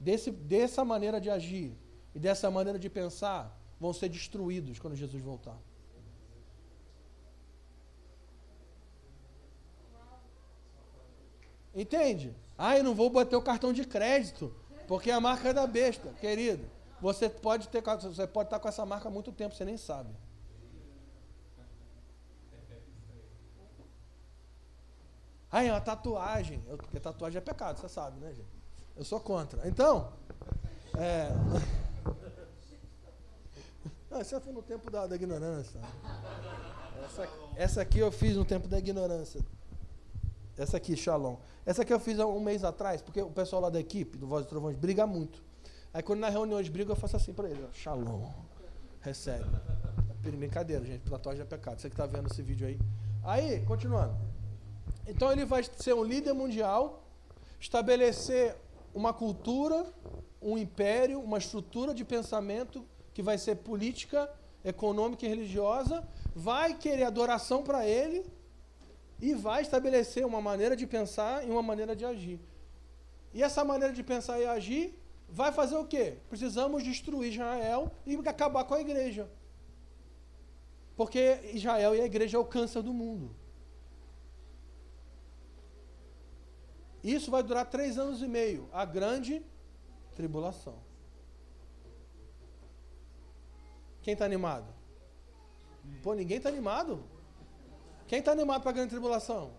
[0.00, 1.76] desse, dessa maneira de agir
[2.14, 5.58] e dessa maneira de pensar vão ser destruídos quando Jesus voltar.
[11.74, 12.34] Entende?
[12.58, 14.52] Ah, eu não vou bater o cartão de crédito.
[14.88, 16.68] Porque é a marca da besta, querido.
[17.00, 20.12] Você pode ter, você pode estar com essa marca há muito tempo, você nem sabe.
[25.50, 26.62] Ah, é uma tatuagem.
[26.68, 28.59] Eu, porque tatuagem é pecado, você sabe, né, gente?
[29.00, 29.66] Eu sou contra.
[29.66, 30.12] Então,
[30.98, 31.30] é.
[34.10, 35.80] Não, isso foi no tempo da, da ignorância.
[37.02, 39.40] Essa, essa aqui eu fiz no tempo da ignorância.
[40.58, 41.38] Essa aqui, Shalom.
[41.64, 44.26] Essa aqui eu fiz há um mês atrás, porque o pessoal lá da equipe, do
[44.26, 45.42] Voz do Trovões, briga muito.
[45.94, 48.28] Aí quando na reunião de briga, eu faço assim para ele, ó, Shalom.
[49.00, 49.46] Recebe.
[50.20, 51.08] Brincadeira, gente.
[51.08, 51.80] Tatuagem é pecado.
[51.80, 52.78] Você que está vendo esse vídeo aí.
[53.24, 54.14] Aí, continuando.
[55.06, 57.02] Então ele vai ser um líder mundial,
[57.58, 58.54] estabelecer
[58.94, 59.86] uma cultura,
[60.40, 64.30] um império, uma estrutura de pensamento que vai ser política,
[64.64, 68.24] econômica e religiosa, vai querer adoração para ele,
[69.20, 72.40] e vai estabelecer uma maneira de pensar e uma maneira de agir.
[73.34, 76.16] E essa maneira de pensar e agir vai fazer o quê?
[76.28, 79.30] Precisamos destruir Israel e acabar com a igreja.
[80.96, 83.30] Porque Israel e a igreja é o câncer do mundo.
[87.02, 89.44] Isso vai durar três anos e meio a grande
[90.14, 90.78] tribulação.
[94.02, 94.72] Quem está animado?
[96.02, 97.02] Pô, ninguém está animado?
[98.06, 99.52] Quem está animado para a grande tribulação?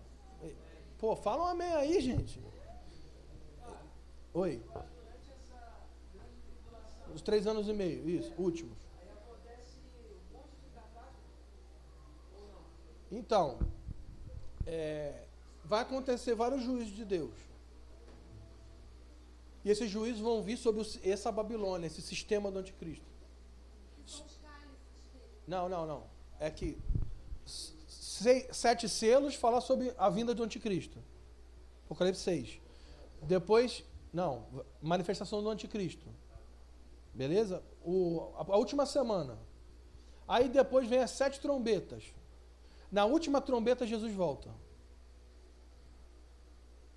[0.98, 2.40] Pô, fala um amém aí, gente.
[4.32, 4.62] Oi.
[7.12, 8.78] Os três anos e meio, isso, últimos.
[13.10, 13.58] Então,
[14.64, 15.26] é,
[15.64, 17.34] vai acontecer vários juízos de Deus.
[19.64, 23.06] E esses juízos vão vir sobre essa Babilônia, esse sistema do anticristo.
[25.46, 26.04] Não, não, não.
[26.40, 26.76] É que
[27.44, 30.98] sete selos fala sobre a vinda do anticristo.
[31.84, 32.60] Apocalipse 6.
[33.22, 34.46] Depois, não,
[34.80, 36.06] manifestação do anticristo.
[37.14, 37.62] Beleza?
[37.84, 39.38] O, a, a última semana.
[40.26, 42.04] Aí depois vem as sete trombetas.
[42.90, 44.50] Na última trombeta, Jesus volta.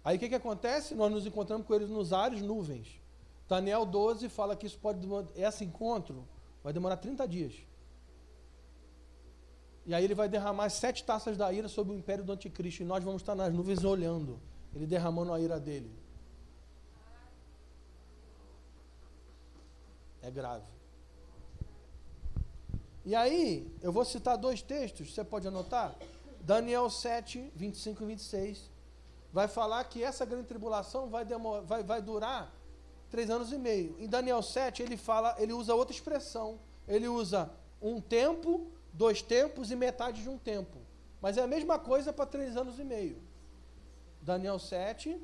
[0.05, 0.93] Aí o que, que acontece?
[0.93, 3.01] Nós nos encontramos com eles nos ares, nuvens.
[3.49, 4.99] Daniel 12 fala que isso pode
[5.35, 6.27] esse encontro
[6.63, 7.53] vai demorar 30 dias.
[9.85, 12.81] E aí ele vai derramar sete taças da ira sobre o império do anticristo.
[12.81, 14.39] E nós vamos estar nas nuvens olhando,
[14.73, 15.91] ele derramando a ira dele.
[20.23, 20.65] É grave.
[23.05, 25.95] E aí, eu vou citar dois textos, você pode anotar?
[26.41, 28.74] Daniel 7, 25 e 26.
[29.35, 32.55] Vai falar que essa grande tribulação vai, demorar, vai, vai durar
[33.09, 33.93] três anos e meio.
[33.99, 36.57] Em Daniel 7, ele fala, ele usa outra expressão.
[36.87, 40.77] Ele usa um tempo, dois tempos e metade de um tempo.
[41.21, 43.21] Mas é a mesma coisa para três anos e meio.
[44.21, 45.21] Daniel 7,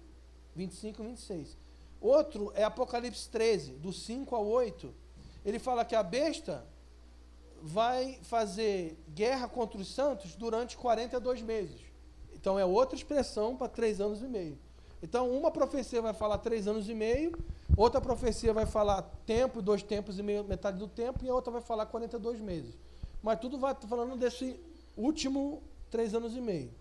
[0.58, 1.58] 25 e 26.
[2.02, 4.94] Outro é Apocalipse 13, do 5 ao 8.
[5.46, 6.68] Ele fala que a besta
[7.62, 11.91] vai fazer guerra contra os santos durante 42 meses.
[12.42, 14.58] Então é outra expressão para três anos e meio.
[15.04, 17.32] Então, uma profecia vai falar três anos e meio,
[17.78, 21.52] outra profecia vai falar tempo, dois tempos e meio, metade do tempo, e a outra
[21.52, 22.76] vai falar 42 meses.
[23.22, 24.60] Mas tudo vai falando desse
[24.98, 26.72] último três anos e meio.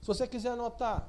[0.00, 1.08] Se você quiser anotar,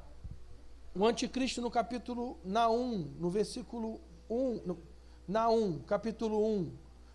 [0.95, 3.99] o anticristo no capítulo Naum, no versículo
[4.30, 4.80] 1, no,
[5.28, 6.72] Naum, capítulo 1,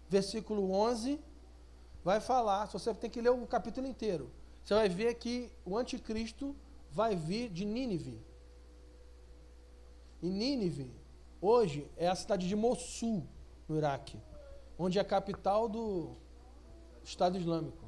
[0.09, 1.21] versículo 11,
[2.05, 4.31] vai falar, se você tem que ler o capítulo inteiro,
[4.65, 6.57] você vai ver que o anticristo
[6.91, 8.19] vai vir de Nínive.
[10.23, 10.91] E Nínive,
[11.39, 13.27] hoje, é a cidade de Mossul,
[13.69, 14.19] no Iraque,
[14.79, 16.17] onde é a capital do
[17.03, 17.85] Estado Islâmico.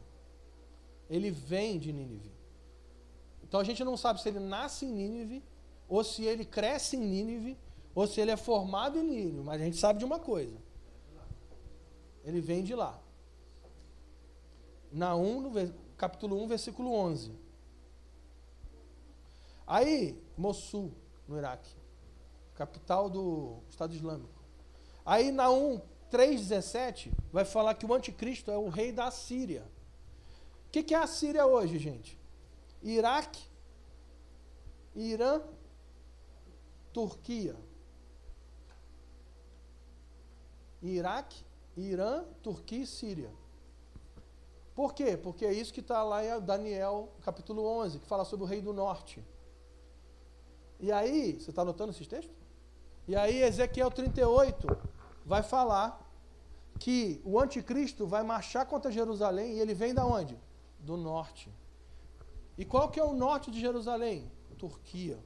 [1.08, 2.30] Ele vem de Nínive.
[3.42, 5.42] Então a gente não sabe se ele nasce em Nínive,
[5.88, 7.56] ou se ele cresce em Nínive,
[7.94, 10.58] ou se ele é formado em Nínive, mas a gente sabe de uma coisa.
[12.22, 13.00] Ele vem de lá.
[14.92, 15.50] Naum, no
[15.96, 17.32] capítulo 1, versículo 11.
[19.66, 20.92] Aí, Mossul,
[21.26, 21.76] no Iraque
[22.56, 24.42] capital do Estado Islâmico.
[25.04, 25.80] Aí Naum
[26.10, 29.64] 3,17 vai falar que o anticristo é o rei da Síria.
[30.66, 32.18] O que, que é a Síria hoje, gente?
[32.82, 33.44] Iraque,
[34.94, 35.42] Irã,
[36.92, 37.56] Turquia.
[40.82, 41.44] Iraque,
[41.76, 43.30] Irã, Turquia e Síria.
[44.76, 45.16] Por quê?
[45.16, 48.60] Porque é isso que está lá em Daniel, capítulo 11, que fala sobre o rei
[48.60, 49.24] do norte.
[50.78, 52.36] E aí, você está anotando esses textos?
[53.08, 54.66] E aí Ezequiel 38
[55.24, 56.06] vai falar
[56.78, 60.38] que o anticristo vai marchar contra Jerusalém e ele vem da onde?
[60.78, 61.50] Do norte.
[62.58, 64.30] E qual que é o norte de Jerusalém?
[64.58, 65.18] Turquia.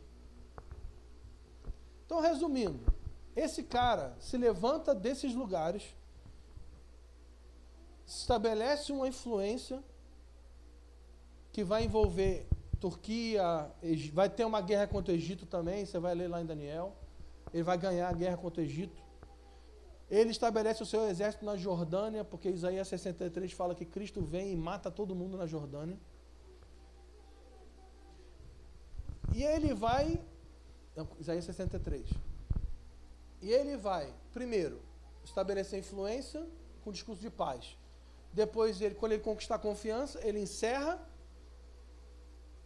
[2.06, 2.84] Então, resumindo,
[3.34, 5.94] esse cara se levanta desses lugares,
[8.18, 9.82] estabelece uma influência
[11.52, 12.46] que vai envolver
[12.78, 13.70] Turquia,
[14.12, 16.96] vai ter uma guerra contra o Egito também, você vai ler lá em Daniel
[17.52, 19.02] ele vai ganhar a guerra contra o Egito.
[20.08, 24.56] Ele estabelece o seu exército na Jordânia, porque Isaías 63 fala que Cristo vem e
[24.56, 25.98] mata todo mundo na Jordânia.
[29.34, 30.20] E ele vai.
[31.18, 32.08] Isaías 63.
[33.40, 34.80] E ele vai, primeiro,
[35.24, 36.44] estabelecer influência
[36.82, 37.76] com discurso de paz.
[38.32, 41.00] Depois, ele, quando ele conquistar confiança, ele encerra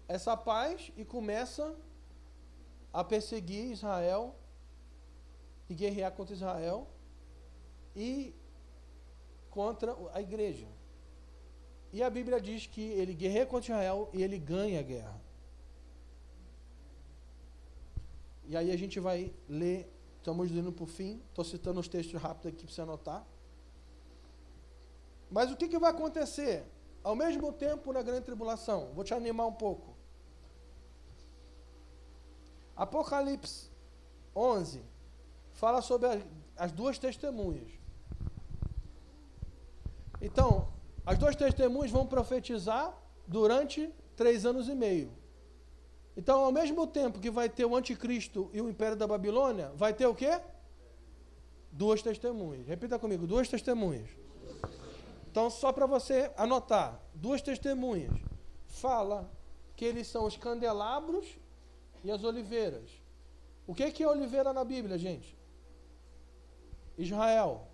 [0.07, 1.75] essa paz e começa
[2.93, 4.37] a perseguir Israel
[5.69, 6.87] e guerrear contra Israel
[7.97, 8.35] e
[9.51, 10.69] contra a igreja.
[11.93, 15.21] E a Bíblia diz que ele guerreia contra Israel e ele ganha a guerra.
[18.47, 22.21] E aí a gente vai ler, estamos indo para o fim, estou citando os textos
[22.21, 23.27] rápidos aqui para você anotar.
[25.35, 26.65] Mas o que, que vai acontecer?
[27.03, 29.97] Ao mesmo tempo na grande tribulação, vou te animar um pouco.
[32.77, 33.69] Apocalipse
[34.35, 34.81] 11,
[35.53, 36.25] fala sobre
[36.57, 37.69] as duas testemunhas.
[40.23, 40.69] Então,
[41.05, 45.13] as duas testemunhas vão profetizar durante três anos e meio.
[46.17, 49.93] Então, ao mesmo tempo que vai ter o anticristo e o império da Babilônia, vai
[49.93, 50.41] ter o quê?
[51.73, 52.69] Duas testemunhas.
[52.69, 54.24] Repita comigo, duas testemunhas.
[55.35, 58.17] Então, só para você anotar, duas testemunhas.
[58.69, 59.29] Fala
[59.75, 61.27] que eles são os candelabros
[62.05, 62.89] e as oliveiras.
[63.67, 65.37] O que é oliveira na Bíblia, gente?
[66.97, 67.67] Israel.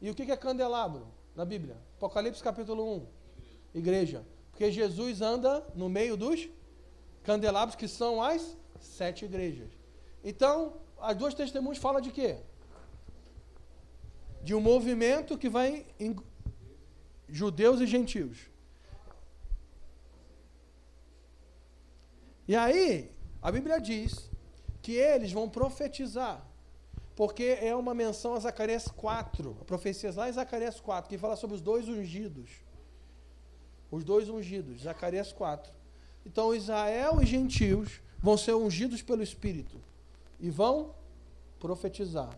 [0.00, 1.76] E o que é candelabro na Bíblia?
[1.98, 3.06] Apocalipse capítulo 1.
[3.74, 4.24] Igreja.
[4.50, 6.48] Porque Jesus anda no meio dos
[7.24, 9.68] Candelabros que são as sete igrejas.
[10.24, 12.38] Então, as duas testemunhas falam de quê?
[14.42, 15.84] De um movimento que vai
[17.28, 18.38] judeus e gentios.
[22.46, 23.12] E aí,
[23.42, 24.30] a Bíblia diz
[24.80, 26.46] que eles vão profetizar.
[27.14, 31.36] Porque é uma menção a Zacarias 4, a profecia lá em Zacarias 4, que fala
[31.36, 32.48] sobre os dois ungidos.
[33.90, 35.72] Os dois ungidos, Zacarias 4.
[36.24, 39.80] Então Israel e gentios vão ser ungidos pelo Espírito
[40.38, 40.94] e vão
[41.58, 42.36] profetizar.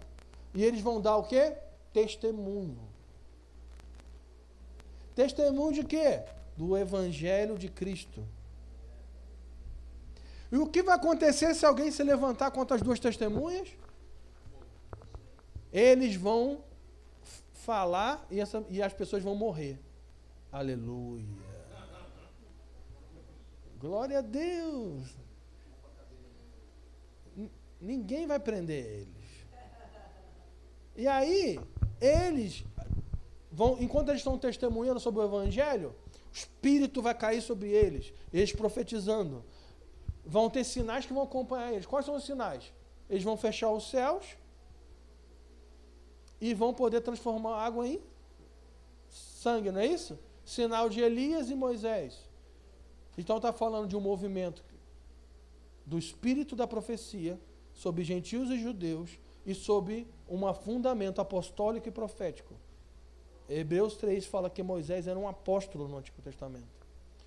[0.55, 1.57] E eles vão dar o quê?
[1.93, 2.90] Testemunho.
[5.15, 6.23] Testemunho de quê?
[6.57, 8.27] Do Evangelho de Cristo.
[10.53, 13.69] E o que vai acontecer se alguém se levantar contra as duas testemunhas?
[15.73, 16.65] Eles vão
[17.53, 19.79] falar e, essa, e as pessoas vão morrer.
[20.51, 21.25] Aleluia.
[23.79, 25.09] Glória a Deus.
[27.81, 29.31] Ninguém vai prender eles.
[30.97, 31.59] E aí,
[32.01, 32.65] eles
[33.51, 35.95] vão, enquanto eles estão testemunhando sobre o Evangelho,
[36.33, 39.45] o Espírito vai cair sobre eles, eles profetizando.
[40.25, 41.87] Vão ter sinais que vão acompanhar eles.
[41.87, 42.73] Quais são os sinais?
[43.09, 44.37] Eles vão fechar os céus
[46.41, 48.01] e vão poder transformar água em
[49.09, 50.19] sangue, não é isso?
[50.45, 52.29] Sinal de Elias e Moisés.
[53.19, 54.65] Então está falando de um movimento
[55.85, 57.41] do espírito da profecia
[57.75, 62.55] sobre gentios e judeus e sobre um fundamento apostólico e profético.
[63.51, 66.81] Hebreus 3 fala que Moisés era um apóstolo no Antigo Testamento.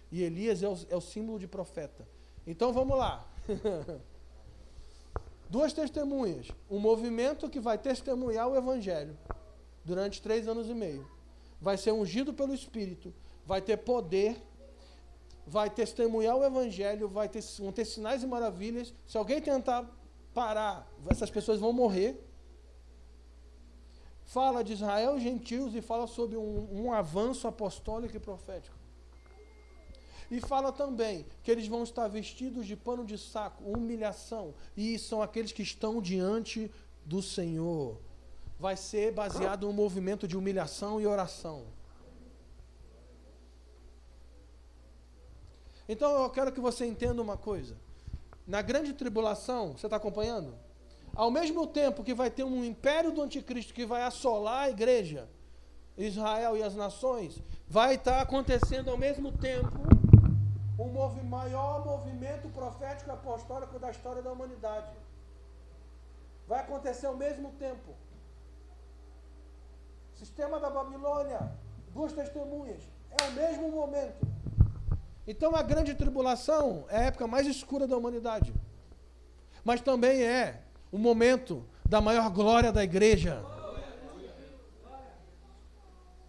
[0.09, 2.07] E Elias é o, é o símbolo de profeta.
[2.47, 3.27] Então vamos lá.
[5.49, 6.47] Duas testemunhas.
[6.69, 9.17] Um movimento que vai testemunhar o Evangelho
[9.83, 11.05] durante três anos e meio.
[11.59, 13.13] Vai ser ungido pelo Espírito.
[13.45, 14.41] Vai ter poder.
[15.45, 17.07] Vai testemunhar o Evangelho.
[17.09, 18.93] Vai ter, vão ter sinais e maravilhas.
[19.05, 19.89] Se alguém tentar
[20.33, 22.23] parar, essas pessoas vão morrer.
[24.25, 28.75] Fala de Israel gentios e fala sobre um, um avanço apostólico e profético.
[30.31, 35.21] E fala também que eles vão estar vestidos de pano de saco, humilhação, e são
[35.21, 36.71] aqueles que estão diante
[37.05, 37.99] do Senhor.
[38.57, 41.65] Vai ser baseado um movimento de humilhação e oração.
[45.87, 47.75] Então eu quero que você entenda uma coisa.
[48.47, 50.55] Na grande tribulação, você está acompanhando?
[51.15, 55.29] Ao mesmo tempo que vai ter um império do anticristo que vai assolar a igreja,
[55.95, 59.83] Israel e as nações, vai estar acontecendo ao mesmo tempo
[60.75, 64.91] o movi maior movimento profético e apostólico da história da humanidade.
[66.47, 67.93] Vai acontecer ao mesmo tempo.
[70.15, 71.51] Sistema da Babilônia,
[71.93, 74.25] duas testemunhas, é o mesmo momento.
[75.27, 78.51] Então a grande tribulação é a época mais escura da humanidade.
[79.63, 80.62] Mas também é
[80.93, 83.43] o momento da maior glória da igreja.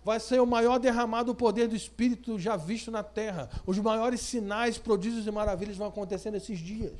[0.03, 3.49] Vai ser o maior derramado poder do Espírito já visto na terra.
[3.65, 6.99] Os maiores sinais, prodígios e maravilhas vão acontecer nesses dias.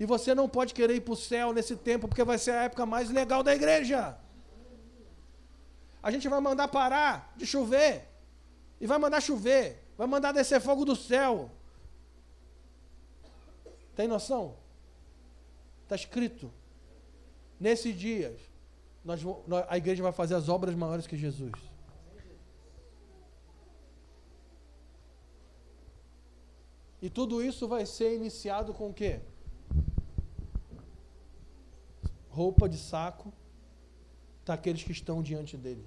[0.00, 2.62] E você não pode querer ir para o céu nesse tempo, porque vai ser a
[2.64, 4.18] época mais legal da igreja.
[6.02, 8.08] A gente vai mandar parar de chover.
[8.80, 11.50] E vai mandar chover vai mandar descer fogo do céu.
[13.96, 14.54] Tem noção?
[15.88, 16.52] Está escrito.
[17.58, 18.38] Nesses dias,
[19.02, 19.22] nós,
[19.66, 21.52] a igreja vai fazer as obras maiores que Jesus.
[27.00, 29.20] E tudo isso vai ser iniciado com o quê?
[32.28, 33.32] Roupa de saco
[34.44, 35.86] daqueles que estão diante dele.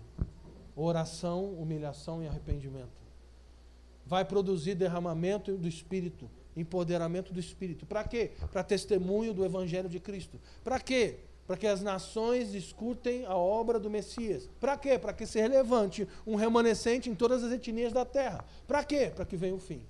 [0.76, 3.02] Oração, humilhação e arrependimento
[4.12, 7.86] vai produzir derramamento do Espírito, empoderamento do Espírito.
[7.86, 8.32] Para quê?
[8.52, 10.40] Para testemunho do Evangelho de Cristo.
[10.64, 11.20] Para quê?
[11.48, 14.50] Para que as nações escutem a obra do Messias.
[14.60, 14.98] Para quê?
[14.98, 18.46] Para que se levante um remanescente em todas as etnias da terra.
[18.68, 19.12] Para quê?
[19.14, 19.86] Para que venha o fim.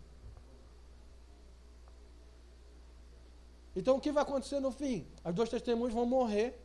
[3.75, 5.05] Então o que vai acontecer no fim?
[5.23, 6.59] As duas testemunhas vão morrer.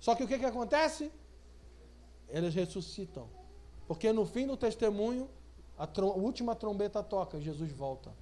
[0.00, 1.12] Só que o que, que acontece?
[2.28, 3.28] Eles ressuscitam.
[3.86, 5.28] Porque no fim do testemunho,
[5.78, 8.12] a, a última trombeta toca, Jesus volta.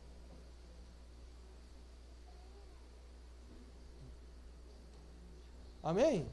[5.82, 6.26] Amém?